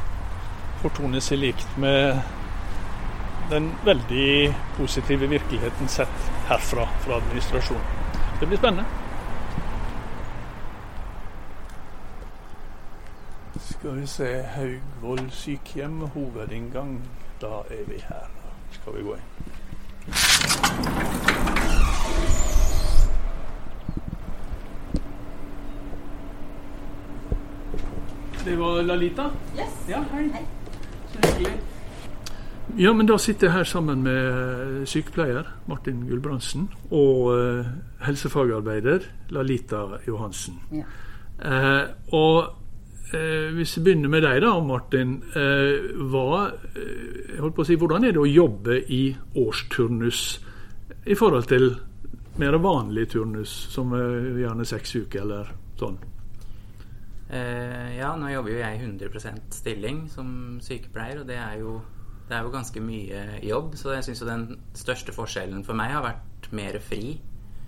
fortoner 0.80 1.20
seg 1.24 1.42
likt 1.42 1.76
med 1.80 2.22
den 3.50 3.68
veldig 3.84 4.54
positive 4.78 5.28
virkeligheten 5.28 5.88
sett 5.88 6.32
herfra, 6.48 6.86
fra 7.04 7.20
administrasjonen. 7.20 7.84
Det 8.40 8.48
blir 8.48 8.60
spennende. 8.60 8.99
Skal 13.80 13.96
vi 13.96 14.06
se 14.06 14.42
Haugvoll 14.42 15.30
sykehjem, 15.32 16.00
hovedinngang. 16.12 16.98
Da 17.40 17.46
er 17.46 17.86
vi 17.88 17.96
her. 18.08 18.26
Skal 18.70 18.92
vi 18.96 19.02
gå 19.02 19.14
inn. 19.14 19.22
Det 28.44 28.58
var 28.58 28.82
Lalita? 28.82 29.30
Yes. 29.56 29.88
Ja, 29.88 30.04
hei. 30.12 30.28
Hei. 30.28 30.44
Så 31.14 31.32
hyggelig. 31.38 31.56
Ja, 32.76 32.92
men 32.92 33.08
da 33.08 33.16
sitter 33.16 33.46
jeg 33.46 33.52
her 33.52 33.64
sammen 33.64 34.02
med 34.02 34.86
sykepleier 34.86 35.54
Martin 35.66 36.04
Gulbrandsen 36.08 36.68
og 36.90 37.32
eh, 37.38 37.74
helsefagarbeider 38.04 39.08
Lalita 39.30 39.86
Johansen. 40.06 40.60
Ja. 40.72 40.84
Eh, 41.40 41.86
og 42.12 42.59
eh, 43.12 43.50
hvis 43.56 43.76
vi 43.78 43.84
begynner 43.88 44.12
med 44.12 44.24
deg 44.26 44.40
da, 44.44 44.52
Martin. 44.64 45.16
Eh, 45.36 45.90
hva, 46.12 46.46
eh, 46.74 47.64
si, 47.64 47.76
hvordan 47.76 48.06
er 48.06 48.16
det 48.16 48.22
å 48.22 48.28
jobbe 48.28 48.80
i 48.92 49.04
årsturnus 49.40 50.22
i 51.06 51.16
forhold 51.16 51.48
til 51.50 51.72
mer 52.40 52.56
vanlig 52.62 53.08
turnus, 53.12 53.52
som 53.72 53.92
eh, 53.96 54.40
gjerne 54.42 54.66
seks 54.68 54.96
uker 55.02 55.22
eller 55.24 55.52
sånn? 55.80 55.98
Eh, 57.30 57.96
ja, 57.98 58.10
nå 58.18 58.30
jobber 58.32 58.54
jo 58.54 58.60
jeg 58.62 58.76
i 58.78 58.84
100% 58.84 59.54
stilling 59.54 60.04
som 60.10 60.58
sykepleier, 60.64 61.22
og 61.22 61.28
det 61.30 61.38
er 61.38 61.60
jo, 61.62 61.78
det 62.28 62.36
er 62.36 62.46
jo 62.46 62.54
ganske 62.54 62.82
mye 62.82 63.24
jobb. 63.46 63.76
Så 63.78 63.94
jeg 63.94 64.06
syns 64.08 64.22
jo 64.24 64.30
den 64.30 64.46
største 64.74 65.14
forskjellen 65.14 65.64
for 65.66 65.78
meg 65.78 65.94
har 65.94 66.06
vært 66.06 66.50
mer 66.56 66.80
fri. 66.82 67.18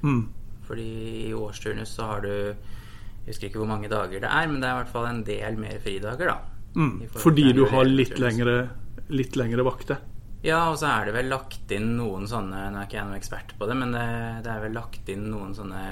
Mm. 0.02 0.24
Fordi 0.66 0.88
i 1.28 1.34
årsturnus 1.34 1.94
så 1.98 2.08
har 2.10 2.24
du 2.26 2.32
Jeg 3.22 3.34
husker 3.34 3.48
ikke 3.50 3.60
hvor 3.62 3.70
mange 3.70 3.88
dager 3.90 4.20
det 4.24 4.28
er, 4.28 4.46
men 4.50 4.60
det 4.60 4.68
er 4.68 4.74
i 4.74 4.80
hvert 4.82 4.92
fall 4.92 5.06
en 5.06 5.22
del 5.26 5.58
mer 5.62 5.76
fridager, 5.84 6.26
da. 6.32 6.38
Mm. 6.74 6.94
Fordi 7.14 7.52
du 7.54 7.64
har 7.70 7.84
litt 7.84 8.18
lengre, 8.18 8.54
litt 9.12 9.36
lengre 9.36 9.62
vakter? 9.66 10.00
Ja, 10.42 10.64
og 10.72 10.78
så 10.80 10.88
er 10.90 11.06
det 11.06 11.12
vel 11.14 11.28
lagt 11.30 11.70
inn 11.70 11.92
noen 11.98 12.24
sånne 12.26 12.64
Nå 12.72 12.80
er 12.80 12.86
ikke 12.88 12.96
jeg 12.98 13.06
noen 13.06 13.18
ekspert 13.20 13.52
på 13.60 13.68
det, 13.70 13.76
men 13.78 13.92
det, 13.94 14.06
det 14.42 14.50
er 14.50 14.64
vel 14.64 14.74
lagt 14.74 15.12
inn 15.12 15.28
noen 15.30 15.52
sånne 15.54 15.82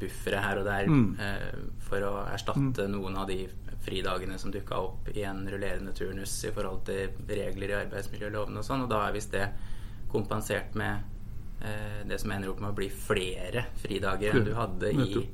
buffere 0.00 0.40
her 0.42 0.58
og 0.58 0.64
der 0.66 0.88
Mm. 0.90 1.14
eh, 1.20 1.52
for 1.86 2.02
å 2.02 2.14
erstatte 2.32 2.88
noen 2.90 3.14
av 3.20 3.28
de 3.28 3.44
fridagene 3.84 4.38
som 4.40 4.50
dukka 4.50 4.78
opp 4.80 5.08
i 5.14 5.22
en 5.28 5.44
rullerende 5.46 5.92
turnus 5.94 6.32
i 6.48 6.50
forhold 6.56 6.82
til 6.88 7.12
regler 7.28 7.70
i 7.70 7.76
arbeidsmiljøloven 7.84 8.56
og 8.58 8.64
sånn, 8.64 8.82
og 8.82 8.90
da 8.90 9.04
er 9.06 9.12
visst 9.14 9.30
det 9.36 9.46
kompensert 10.10 10.74
med 10.74 11.04
eh, 11.62 12.00
det 12.08 12.18
som 12.22 12.32
ender 12.34 12.50
opp 12.50 12.60
med 12.64 12.72
å 12.72 12.78
bli 12.80 12.88
flere 12.90 13.66
fridager 13.82 14.34
enn 14.40 14.48
du 14.48 14.54
hadde 14.56 14.90
i 14.90 15.28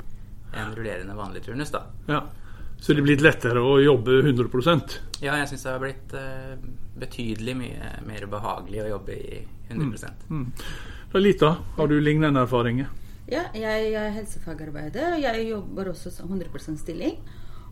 Nettopp. 0.51 0.61
en 0.61 0.77
rullerende 0.77 1.15
vanlig 1.15 1.43
turnus, 1.47 1.71
da. 1.71 1.85
Ja. 2.07 2.23
Så 2.81 2.95
det 2.95 3.03
er 3.03 3.09
blitt 3.11 3.25
lettere 3.25 3.61
å 3.61 3.75
jobbe 3.83 4.23
100% 4.23 4.95
Ja, 5.21 5.35
jeg 5.37 5.51
syns 5.51 5.67
det 5.67 5.73
har 5.75 5.83
blitt 5.83 6.15
uh, 6.17 6.55
betydelig 6.97 7.55
mye 7.59 7.91
mer 8.09 8.25
behagelig 8.31 8.81
å 8.87 8.89
jobbe 8.95 9.19
i 9.19 9.43
100% 9.69 11.19
Lita, 11.21 11.57
har 11.77 11.91
du 11.91 11.99
lignende 12.01 12.41
erfaringer? 12.41 12.89
Ja, 13.31 13.45
jeg 13.55 13.93
er 13.95 14.11
helsefagarbeider, 14.15 15.17
og 15.17 15.23
jeg 15.23 15.47
jobber 15.51 15.91
også 15.93 16.11
som 16.15 16.31
100% 16.31 16.81
stilling. 16.81 17.19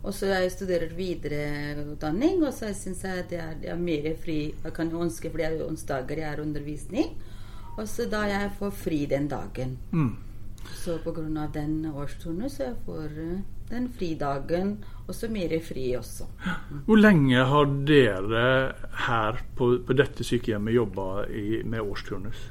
Og 0.03 0.15
så 0.15 0.29
jeg 0.31 0.53
studerer 0.55 0.95
videreutdanning, 0.95 2.45
og 2.47 2.53
så 2.55 2.71
syns 2.77 3.03
jeg 3.07 3.25
det 3.33 3.41
er, 3.43 3.57
det 3.63 3.73
er 3.73 3.81
mer 3.81 4.13
fri 4.23 4.39
Jeg 4.53 4.75
kan 4.75 4.93
ønske, 4.95 5.31
for 5.31 5.41
det 5.41 5.49
er 5.49 5.67
onsdager 5.67 6.23
jeg 6.23 6.31
er 6.31 6.43
undervisning. 6.43 7.17
Og 7.79 7.89
så 7.91 8.07
da 8.11 8.25
jeg 8.27 8.53
får 8.59 8.71
fri 8.75 9.05
den 9.11 9.27
dagen. 9.31 9.77
Mm. 9.91 10.15
Så 10.75 10.99
av 11.37 11.53
den 11.53 11.87
årsturnus 11.91 12.59
så 12.59 12.69
jeg 12.71 12.77
får 12.87 13.17
eh, 13.23 13.41
den 13.71 13.89
fridagen, 13.93 14.77
og 15.07 15.15
så 15.15 15.29
mer 15.33 15.53
fri 15.65 15.91
også. 15.97 16.29
Hvor 16.87 17.01
lenge 17.01 17.45
har 17.51 17.73
dere 17.89 18.45
her 19.09 19.43
på, 19.57 19.75
på 19.85 19.97
dette 19.97 20.25
sykehjemmet 20.25 20.77
jobba 20.77 21.09
med 21.65 21.81
årsturnus? 21.83 22.49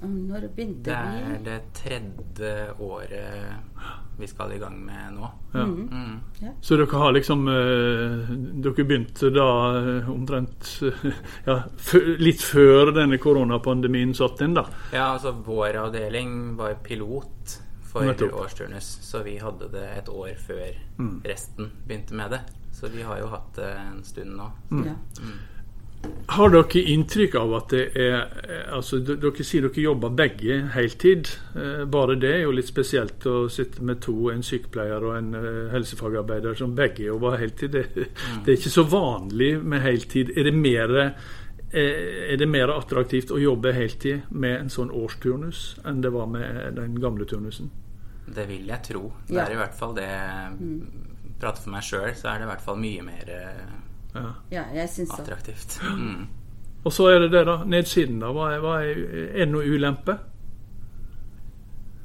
Når 0.00 0.46
begynte 0.56 0.88
Det 0.88 0.96
er 0.96 1.42
det 1.44 1.58
tredje 1.76 2.52
året 2.80 4.09
vi 4.18 4.26
skal 4.28 4.52
i 4.52 4.58
gang 4.58 4.76
med 4.84 5.14
nå. 5.16 5.30
Ja. 5.54 5.64
Mm. 5.64 6.18
Så 6.60 6.76
dere 6.76 6.98
har 7.00 7.12
liksom 7.16 7.46
eh, 7.48 8.28
Dere 8.60 8.84
begynte 8.84 9.30
da 9.34 9.46
eh, 9.78 10.10
omtrent 10.12 10.68
ja, 11.48 11.56
litt 12.20 12.42
før 12.44 12.92
denne 12.96 13.18
koronapandemien 13.18 14.12
satt 14.14 14.40
inn, 14.44 14.54
da. 14.58 14.66
Ja, 14.92 15.12
altså 15.14 15.32
vår 15.46 15.78
avdeling 15.86 16.56
var 16.60 16.74
pilot 16.84 17.56
for 17.90 18.06
årsturnus, 18.06 18.86
så 19.02 19.24
vi 19.26 19.38
hadde 19.42 19.66
det 19.72 19.86
et 19.98 20.08
år 20.12 20.34
før 20.38 20.68
Mm. 21.00 21.22
resten 21.24 21.70
begynte 21.88 22.12
med 22.14 22.30
det. 22.30 22.40
Så 22.76 22.88
vi 22.92 23.00
har 23.02 23.16
jo 23.22 23.30
hatt 23.32 23.54
det 23.56 23.70
en 23.72 24.02
stund 24.04 24.34
nå. 24.36 24.50
Ja. 24.84 24.92
Har 26.30 26.52
dere 26.52 26.80
inntrykk 26.92 27.34
av 27.40 27.52
at 27.58 27.72
det 27.74 27.80
er 27.98 28.14
eh, 28.46 28.60
altså 28.76 29.00
Dere 29.02 29.44
sier 29.44 29.64
dere 29.66 29.82
jobber 29.82 30.12
begge 30.14 30.60
heltid. 30.76 31.28
Eh, 31.58 31.82
Bare 31.90 32.14
det 32.22 32.30
er 32.36 32.44
jo 32.44 32.54
litt 32.54 32.70
spesielt 32.70 33.26
å 33.26 33.48
sitte 33.50 33.82
med 33.82 33.98
to, 34.04 34.14
en 34.30 34.44
sykepleier 34.46 35.02
og 35.08 35.16
en 35.16 35.34
eh, 35.34 35.66
helsefagarbeider 35.74 36.54
som 36.60 36.76
begge 36.78 37.08
jobber 37.08 37.34
heltid. 37.40 37.74
Det, 37.74 38.06
det 38.46 38.46
er 38.46 38.60
ikke 38.60 38.72
så 38.76 38.86
vanlig 38.86 39.56
med 39.58 39.82
heltid. 39.84 40.30
Er 40.36 40.46
det 40.48 40.56
mer 40.56 40.96
er 41.70 42.34
det 42.34 42.48
mer 42.50 42.72
attraktivt 42.74 43.30
å 43.30 43.36
jobbe 43.38 43.70
heltid 43.76 44.24
med 44.34 44.56
en 44.56 44.72
sånn 44.74 44.88
årsturnus 44.90 45.76
enn 45.86 46.00
det 46.02 46.10
var 46.10 46.26
med 46.26 46.74
den 46.74 46.96
gamle 46.98 47.28
turnusen? 47.30 47.68
Det 48.26 48.42
vil 48.48 48.66
jeg 48.66 48.82
tro. 48.88 49.04
Det 49.28 49.38
er 49.38 49.54
i 49.54 49.60
hvert 49.60 49.76
fall 49.78 49.94
det 49.94 50.08
Prater 51.40 51.62
for 51.62 51.70
meg 51.72 51.86
sjøl, 51.86 52.10
så 52.18 52.32
er 52.32 52.42
det 52.42 52.48
i 52.48 52.50
hvert 52.50 52.64
fall 52.64 52.82
mye 52.82 53.06
mer 53.06 53.30
Ja. 54.14 54.34
ja, 54.50 54.64
jeg 54.74 54.88
syns 54.88 55.08
så. 55.14 55.22
attraktivt. 55.22 55.78
Mm. 55.82 56.26
Og 56.84 56.92
så 56.92 57.10
er 57.12 57.18
det 57.20 57.30
det, 57.32 57.44
da. 57.46 57.58
Nedsiden, 57.64 58.18
da. 58.22 58.30
Hva 58.32 58.52
er, 58.54 58.60
hva 58.64 58.74
er, 58.82 59.00
er 59.34 59.44
det 59.44 59.48
noe 59.52 59.68
ulempe? 59.68 60.14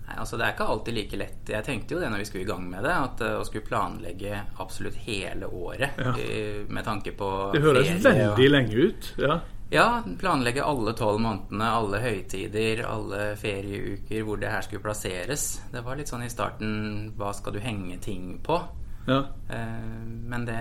Nei, 0.06 0.18
altså 0.22 0.38
Det 0.38 0.46
er 0.46 0.54
ikke 0.54 0.68
alltid 0.70 0.94
like 1.00 1.18
lett. 1.18 1.50
Jeg 1.50 1.66
tenkte 1.66 1.96
jo 1.96 2.00
det 2.04 2.12
når 2.14 2.22
vi 2.22 2.28
skulle 2.30 2.44
i 2.46 2.50
gang 2.50 2.68
med 2.70 2.84
det, 2.86 2.92
at 2.94 3.24
eh, 3.26 3.38
å 3.40 3.46
skulle 3.48 3.66
planlegge 3.66 4.38
absolutt 4.62 5.00
hele 5.08 5.48
året 5.50 5.98
Ja. 5.98 6.14
i- 6.22 6.66
med 6.70 6.86
tanke 6.86 7.16
på 7.18 7.30
Det 7.54 7.62
høres 7.64 7.88
ferie 8.04 8.30
og- 8.30 8.38
veldig 8.38 8.52
lenge 8.52 8.74
ut. 8.90 9.14
Ja. 9.18 9.40
Ja, 9.72 10.04
planlegge 10.20 10.62
alle 10.64 10.94
tolv 10.94 11.20
månedene, 11.20 11.66
alle 11.74 11.98
høytider, 12.00 12.84
alle 12.86 13.36
ferieuker, 13.36 14.22
hvor 14.24 14.38
det 14.40 14.52
her 14.52 14.62
skulle 14.62 14.84
plasseres. 14.84 15.60
Det 15.72 15.82
var 15.84 15.96
litt 15.96 16.08
sånn 16.08 16.22
i 16.24 16.30
starten 16.30 17.14
Hva 17.18 17.34
skal 17.34 17.54
du 17.54 17.60
henge 17.60 18.00
ting 18.00 18.40
på? 18.44 18.62
Ja. 19.08 19.22
Eh, 19.50 20.06
Men 20.26 20.46
det 20.48 20.60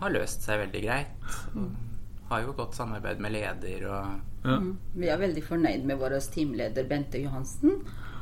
har 0.00 0.14
løst 0.14 0.46
seg 0.46 0.64
veldig 0.66 0.84
greit. 0.84 1.34
Og 1.54 2.30
har 2.30 2.42
jo 2.42 2.54
godt 2.56 2.74
samarbeid 2.74 3.20
med 3.22 3.34
leder 3.36 3.84
og 3.90 4.20
ja. 4.44 4.58
Mm. 4.60 4.74
Vi 5.00 5.08
er 5.08 5.20
veldig 5.20 5.42
fornøyd 5.44 5.86
med 5.88 6.00
vår 6.00 6.18
teamleder 6.34 6.88
Bente 6.88 7.20
Johansen. 7.22 7.78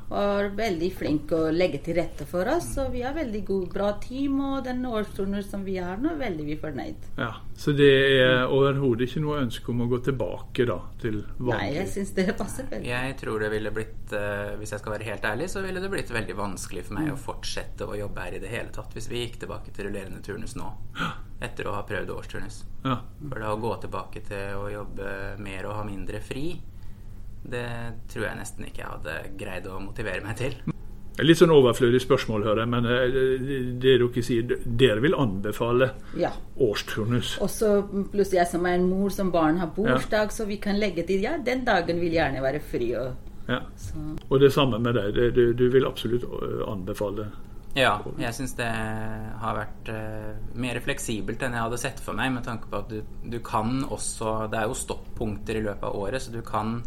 Var 0.08 0.48
veldig 0.56 0.88
flink 0.96 1.32
å 1.32 1.50
legge 1.52 1.78
til 1.84 1.96
rette 2.00 2.26
for 2.28 2.48
oss. 2.52 2.72
Så 2.74 2.88
vi 2.92 3.02
har 3.02 3.14
veldig 3.16 3.44
god, 3.48 3.68
bra 3.72 3.92
team, 4.02 4.40
og 4.40 4.64
den 4.66 4.82
årsturnus 4.88 5.50
som 5.50 5.64
vi 5.64 5.76
har 5.78 5.96
nå, 6.02 6.12
er 6.14 6.20
veldig 6.26 6.44
vi 6.50 6.56
fornøyd. 6.60 7.08
Ja, 7.18 7.30
Så 7.56 7.72
det 7.76 7.88
er 8.22 8.46
overhodet 8.50 9.08
ikke 9.08 9.22
noe 9.22 9.40
ønske 9.44 9.70
om 9.72 9.84
å 9.84 9.88
gå 9.90 9.98
tilbake 10.04 10.66
da, 10.66 10.78
til 11.02 11.20
vanlig? 11.38 11.58
Nei, 11.58 11.70
jeg 11.78 11.88
syns 11.94 12.14
det 12.16 12.26
passer 12.38 12.66
veldig. 12.70 12.88
Jeg 12.88 13.16
tror 13.20 13.40
det 13.44 13.50
ville 13.52 13.70
blitt, 13.74 14.12
uh, 14.16 14.54
hvis 14.60 14.72
jeg 14.74 14.82
skal 14.82 14.96
være 14.96 15.08
helt 15.10 15.24
ærlig, 15.32 15.48
så 15.52 15.62
ville 15.64 15.80
det 15.84 15.90
blitt 15.92 16.10
veldig 16.12 16.36
vanskelig 16.38 16.84
for 16.88 16.94
meg 16.98 17.08
Mm. 17.12 17.14
å 17.14 17.18
fortsette 17.18 17.86
å 17.88 17.96
jobbe 17.98 18.20
her 18.22 18.34
i 18.36 18.38
det 18.42 18.48
hele 18.52 18.70
tatt 18.72 18.92
hvis 18.94 19.08
vi 19.10 19.24
gikk 19.26 19.40
tilbake 19.42 19.72
til 19.74 19.88
rullerende 19.88 20.22
turnus 20.22 20.54
nå. 20.56 20.68
Etter 21.42 21.66
å 21.66 21.72
ha 21.74 21.82
prøvd 21.82 22.10
årsturnus. 22.14 22.62
Ja. 22.84 23.00
For 23.28 23.38
da 23.42 23.50
å 23.54 23.58
gå 23.60 23.72
tilbake 23.82 24.20
til 24.26 24.54
å 24.60 24.68
jobbe 24.70 25.38
mer 25.42 25.66
og 25.66 25.74
ha 25.80 25.84
mindre 25.84 26.20
fri, 26.22 26.60
det 27.44 27.66
tror 28.12 28.28
jeg 28.28 28.38
nesten 28.38 28.68
ikke 28.68 28.84
jeg 28.84 28.92
hadde 28.92 29.16
greid 29.40 29.66
å 29.66 29.80
motivere 29.82 30.22
meg 30.24 30.38
til. 30.38 30.54
Litt 31.20 31.36
sånn 31.42 31.52
overflødig 31.52 32.00
spørsmål, 32.00 32.46
hører 32.46 32.62
jeg, 32.62 32.70
men 32.72 32.86
eh, 32.88 33.16
det 33.82 33.98
dere 34.00 34.22
sier, 34.24 34.54
dere 34.64 35.02
vil 35.04 35.16
anbefale 35.18 35.90
Ja. 36.16 36.30
årsturnus? 36.56 37.34
Og 37.44 37.50
så 37.52 37.74
pluss 38.12 38.32
jeg 38.32 38.48
som 38.48 38.64
er 38.66 38.78
en 38.78 38.88
mor 38.88 39.12
som 39.12 39.30
barn 39.30 39.60
har 39.60 39.74
bursdag, 39.76 40.32
så 40.32 40.46
vi 40.48 40.56
kan 40.56 40.80
legge 40.80 41.04
til 41.06 41.20
ja, 41.20 41.36
den 41.36 41.66
dagen 41.68 42.00
vil 42.00 42.16
gjerne 42.16 42.40
være 42.42 42.62
fri. 42.64 42.94
Og, 42.96 43.12
Ja. 43.48 43.58
Og 44.30 44.40
det 44.40 44.52
samme 44.54 44.78
med 44.78 44.94
deg, 44.94 45.34
du, 45.34 45.52
du 45.52 45.68
vil 45.68 45.84
absolutt 45.84 46.24
eh, 46.24 46.62
anbefale? 46.70 47.28
Ja, 47.76 47.98
jeg 48.20 48.34
syns 48.36 48.52
det 48.58 48.68
har 48.68 49.54
vært 49.56 49.88
uh, 49.88 50.32
mer 50.60 50.76
fleksibelt 50.84 51.40
enn 51.40 51.54
jeg 51.56 51.64
hadde 51.64 51.78
sett 51.80 52.00
for 52.04 52.12
meg, 52.12 52.28
med 52.34 52.44
tanke 52.44 52.68
på 52.68 52.82
at 52.82 52.90
du, 52.92 52.98
du 53.24 53.38
kan 53.40 53.78
også 53.88 54.50
Det 54.52 54.58
er 54.60 54.66
jo 54.68 54.76
stoppunkter 54.76 55.56
i 55.56 55.62
løpet 55.64 55.86
av 55.88 55.96
året, 55.96 56.20
så 56.20 56.34
du 56.34 56.42
kan 56.44 56.82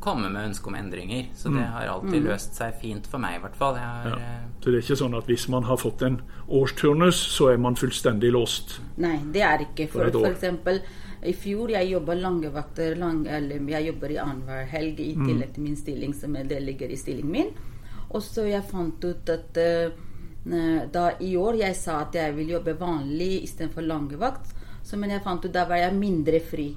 komme 0.00 0.30
med 0.30 0.48
ønske 0.50 0.66
om 0.70 0.74
endringer. 0.74 1.26
Så 1.34 1.50
det 1.54 1.64
har 1.66 1.86
alltid 1.88 2.22
løst 2.24 2.54
seg 2.54 2.74
fint 2.80 3.06
for 3.06 3.18
meg, 3.18 3.36
i 3.36 3.42
hvert 3.42 3.56
fall. 3.56 3.74
Jeg 3.74 3.84
har, 3.84 4.08
Ja. 4.08 4.16
eh, 4.16 4.44
Så 4.60 4.70
det 4.70 4.74
er 4.78 4.82
ikke 4.86 5.02
sånn 5.02 5.16
at 5.18 5.26
hvis 5.26 5.48
man 5.48 5.62
har 5.64 5.76
fått 5.76 6.02
en 6.02 6.20
årsturnus, 6.48 7.14
så 7.36 7.52
er 7.52 7.58
man 7.58 7.74
fullstendig 7.76 8.32
låst? 8.32 8.80
Nei, 8.96 9.18
det 9.32 9.42
er 9.42 9.58
ikke. 9.66 9.88
For 9.88 10.04
For, 10.10 10.20
for 10.20 10.30
eksempel 10.30 10.80
i 11.26 11.32
fjor 11.32 11.68
jeg 11.70 11.90
jobba 11.90 12.14
lange 12.14 12.50
vakter. 12.52 12.94
Lang, 12.96 13.26
eller 13.26 13.58
jeg 13.68 13.86
jobber 13.92 14.10
i 14.10 14.16
annenhver 14.22 14.66
helg 14.70 15.00
i 15.00 15.14
tillegg 15.14 15.52
til 15.54 15.62
min 15.62 15.76
stilling, 15.76 16.14
som 16.14 16.36
er, 16.36 16.44
det 16.44 16.62
ligger 16.62 16.90
i 16.90 16.96
stillingen 16.96 17.30
min. 17.32 17.50
Og 18.10 18.22
så 18.22 18.46
jeg 18.48 18.62
fant 18.64 19.04
ut 19.04 19.28
at 19.28 19.56
uh, 19.56 19.90
da 20.92 21.10
i 21.20 21.34
år 21.36 21.58
jeg 21.58 21.74
sa 21.76 22.00
at 22.06 22.14
jeg 22.14 22.36
vil 22.36 22.48
jobbe 22.54 22.76
vanlig 22.78 23.42
istedenfor 23.42 23.82
langevakt, 23.84 24.54
så 24.84 24.96
men 24.96 25.10
jeg 25.10 25.22
fant 25.22 25.44
ut 25.44 25.52
da 25.52 25.64
var 25.68 25.76
jeg 25.76 25.92
mindre 25.98 26.40
fri. 26.40 26.70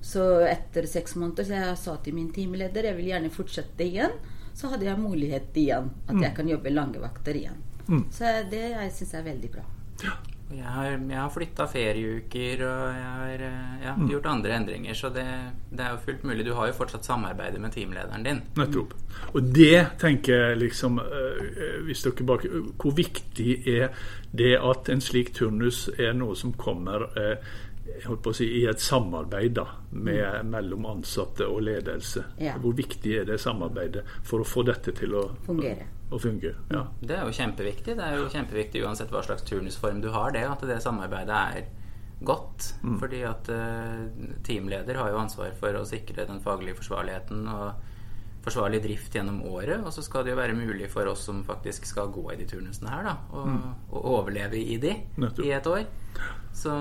Så 0.00 0.24
etter 0.46 0.86
seks 0.86 1.16
måneder 1.18 1.46
så 1.48 1.58
jeg 1.58 1.78
sa 1.80 1.96
til 2.02 2.14
min 2.16 2.30
teamleder 2.34 2.90
jeg 2.90 2.98
vil 2.98 3.10
gjerne 3.12 3.32
fortsette 3.34 3.86
igjen. 3.86 4.14
Så 4.58 4.70
hadde 4.72 4.88
jeg 4.88 4.98
mulighet 4.98 5.54
igjen, 5.58 5.90
at 6.10 6.18
jeg 6.18 6.34
kan 6.34 6.48
jobbe 6.50 6.72
lange 6.74 7.02
vakter 7.02 7.36
igjen. 7.38 7.60
Så 8.12 8.32
det 8.50 8.64
jeg 8.72 8.90
syns 8.96 9.14
jeg 9.14 9.20
er 9.22 9.30
veldig 9.30 9.50
bra. 9.52 9.62
jeg 10.48 10.64
har, 10.64 10.86
jeg 10.96 11.18
har 11.18 11.30
flytta 11.32 11.66
ferieuker, 11.68 12.62
og 12.64 12.96
jeg 12.96 13.08
har 13.20 13.44
eh, 13.46 13.86
mm. 13.98 14.08
gjort 14.12 14.28
andre 14.32 14.54
endringer, 14.56 14.96
så 14.96 15.10
det, 15.12 15.24
det 15.70 15.84
er 15.84 15.92
jo 15.92 16.02
fullt 16.04 16.24
mulig. 16.24 16.46
Du 16.46 16.54
har 16.56 16.68
jo 16.68 16.76
fortsatt 16.76 17.04
samarbeidet 17.04 17.60
med 17.60 17.72
teamlederen 17.72 18.24
din. 18.24 18.42
Nettopp. 18.56 18.94
Og 19.34 19.50
det 19.54 19.98
tenker 20.00 20.42
jeg 20.48 20.60
liksom 20.62 21.00
eh, 21.04 21.80
hvis 21.86 22.04
dere 22.06 22.28
bak, 22.28 22.46
Hvor 22.80 22.96
viktig 22.96 23.58
er 23.68 23.92
det 24.32 24.54
at 24.56 24.88
en 24.92 25.00
slik 25.00 25.32
turnus 25.36 25.86
er 25.96 26.12
noe 26.16 26.36
som 26.36 26.52
kommer 26.56 27.08
eh, 27.16 27.36
jeg 27.36 27.67
holdt 28.04 28.22
på 28.24 28.32
å 28.32 28.36
si, 28.36 28.48
i 28.60 28.64
et 28.70 28.82
samarbeid 28.82 29.54
da, 29.58 29.66
med, 29.90 30.46
mellom 30.50 30.86
ansatte 30.90 31.46
og 31.48 31.62
ledelse? 31.66 32.24
Ja. 32.42 32.56
Hvor 32.62 32.76
viktig 32.78 33.14
er 33.20 33.28
det 33.28 33.40
samarbeidet 33.42 34.04
for 34.26 34.44
å 34.44 34.48
få 34.48 34.64
dette 34.68 34.94
til 34.96 35.16
å 35.18 35.24
Fungere. 35.46 35.88
Å 36.08 36.18
fungere? 36.20 36.62
Ja. 36.72 36.86
Det 37.00 37.18
er 37.18 37.26
jo 37.28 37.34
kjempeviktig. 37.36 37.96
Det 37.98 38.04
er 38.04 38.16
jo 38.16 38.30
kjempeviktig 38.32 38.84
uansett 38.86 39.12
hva 39.12 39.20
slags 39.26 39.44
turnusform 39.48 40.00
du 40.04 40.08
har, 40.14 40.32
det 40.32 40.46
at 40.48 40.64
det 40.68 40.78
samarbeidet 40.84 41.42
er 41.58 41.68
godt. 42.24 42.72
Fordi 42.98 43.20
at 43.28 43.50
uh, 43.52 44.06
teamleder 44.46 44.98
har 44.98 45.12
jo 45.12 45.20
ansvar 45.20 45.52
for 45.58 45.76
å 45.76 45.84
sikre 45.86 46.26
den 46.28 46.40
faglige 46.44 46.80
forsvarligheten 46.80 47.44
og 47.52 47.84
forsvarlig 48.46 48.80
drift 48.86 49.14
gjennom 49.14 49.42
året. 49.50 49.84
Og 49.84 49.92
så 49.94 50.04
skal 50.06 50.24
det 50.24 50.32
jo 50.32 50.40
være 50.40 50.56
mulig 50.56 50.88
for 50.92 51.10
oss 51.10 51.26
som 51.28 51.44
faktisk 51.46 51.86
skal 51.88 52.10
gå 52.14 52.24
i 52.32 52.38
de 52.40 52.48
turnusene 52.48 52.90
her, 52.92 53.04
da, 53.10 53.14
og, 53.34 53.52
mm. 53.52 53.68
og 53.92 54.10
overleve 54.16 54.58
i 54.58 54.80
de 54.82 54.96
Nettopp. 55.20 55.44
i 55.44 55.54
et 55.54 55.70
år. 55.70 55.86
Så 56.56 56.74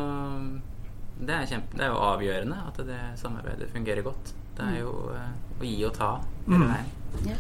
det 1.19 1.33
er, 1.33 1.45
kjempe, 1.49 1.77
det 1.77 1.85
er 1.85 1.93
jo 1.93 2.01
avgjørende 2.07 2.57
at 2.67 2.81
det 2.85 2.99
samarbeidet 3.17 3.69
fungerer 3.73 4.05
godt. 4.05 4.33
Det 4.57 4.65
er 4.65 4.79
jo 4.81 4.91
eh, 5.13 5.31
å 5.57 5.65
gi 5.65 5.77
og 5.87 5.95
ta 5.97 6.11
hele 6.47 6.67
veien. 6.69 6.91
Ja. 7.25 7.37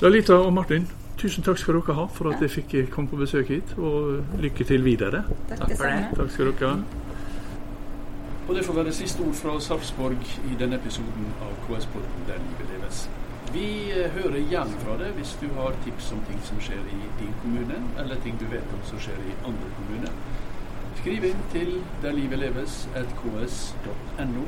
Lalita 0.00 0.38
og 0.38 0.52
Martin, 0.54 0.86
tusen 1.18 1.44
takk 1.44 1.58
skal 1.60 1.80
dere 1.80 1.96
ha 1.98 2.06
for 2.14 2.30
at 2.30 2.42
jeg 2.44 2.54
fikk 2.54 2.74
komme 2.94 3.10
på 3.10 3.18
besøk 3.20 3.52
hit. 3.52 3.74
Og 3.76 4.40
lykke 4.40 4.64
til 4.64 4.84
videre. 4.86 5.24
Takk, 5.50 5.66
Takk 5.66 5.76
for 5.76 5.90
det. 5.90 6.10
Takk 6.16 6.34
skal 6.34 6.52
dere 6.52 6.72
ha. 6.72 7.06
Og 8.48 8.54
det 8.56 8.64
får 8.64 8.78
være 8.78 8.92
siste 8.96 9.20
ord 9.20 9.34
fra 9.36 9.58
Sarpsborg 9.60 10.22
i 10.48 10.54
denne 10.60 10.78
episoden 10.80 11.26
av 11.44 11.50
KS-podden 11.66 12.22
Der 12.30 12.38
livet 12.40 12.70
leves. 12.72 13.02
Vi 13.52 13.66
eh, 13.92 14.08
hører 14.14 14.40
gjerne 14.40 14.80
fra 14.84 14.96
deg 15.00 15.12
hvis 15.18 15.34
du 15.40 15.48
har 15.58 15.76
tips 15.84 16.12
om 16.16 16.22
ting 16.28 16.40
som 16.48 16.60
skjer 16.64 16.80
i 16.92 17.00
din 17.20 17.34
kommune, 17.42 17.80
eller 18.00 18.20
ting 18.24 18.40
du 18.40 18.46
vet 18.48 18.76
om 18.76 18.80
som 18.88 19.00
skjer 19.04 19.20
i 19.20 19.36
andre 19.44 19.72
kommuner. 19.76 20.16
Skriv 20.98 21.24
inn 21.24 21.42
til 21.52 21.76
Der 22.02 22.12
livet 22.12 22.38
leves 22.38 22.88
at 22.96 23.06
ks.no. 23.20 24.42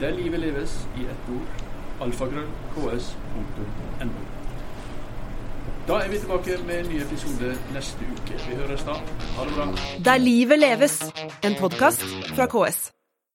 Der 0.00 0.10
livet 0.10 0.40
leves 0.40 0.88
i 0.98 1.06
ett 1.06 1.30
ord. 1.34 1.62
Alfakrøll 2.06 2.48
ks.no. 2.74 4.08
Da 5.88 5.92
er 5.92 6.08
vi 6.08 6.18
tilbake 6.18 6.58
med 6.66 6.80
en 6.80 6.88
ny 6.90 7.00
episode 7.02 7.54
neste 7.74 8.10
uke. 8.16 8.40
Vi 8.48 8.54
høres 8.54 8.82
da. 8.82 8.98
Ha 9.36 9.44
det 9.44 9.54
bra. 9.54 9.68
Der 10.04 10.18
livet 10.18 10.58
leves, 10.58 10.98
en 11.44 11.54
podkast 11.60 12.02
fra 12.34 12.46
KS. 12.46 12.95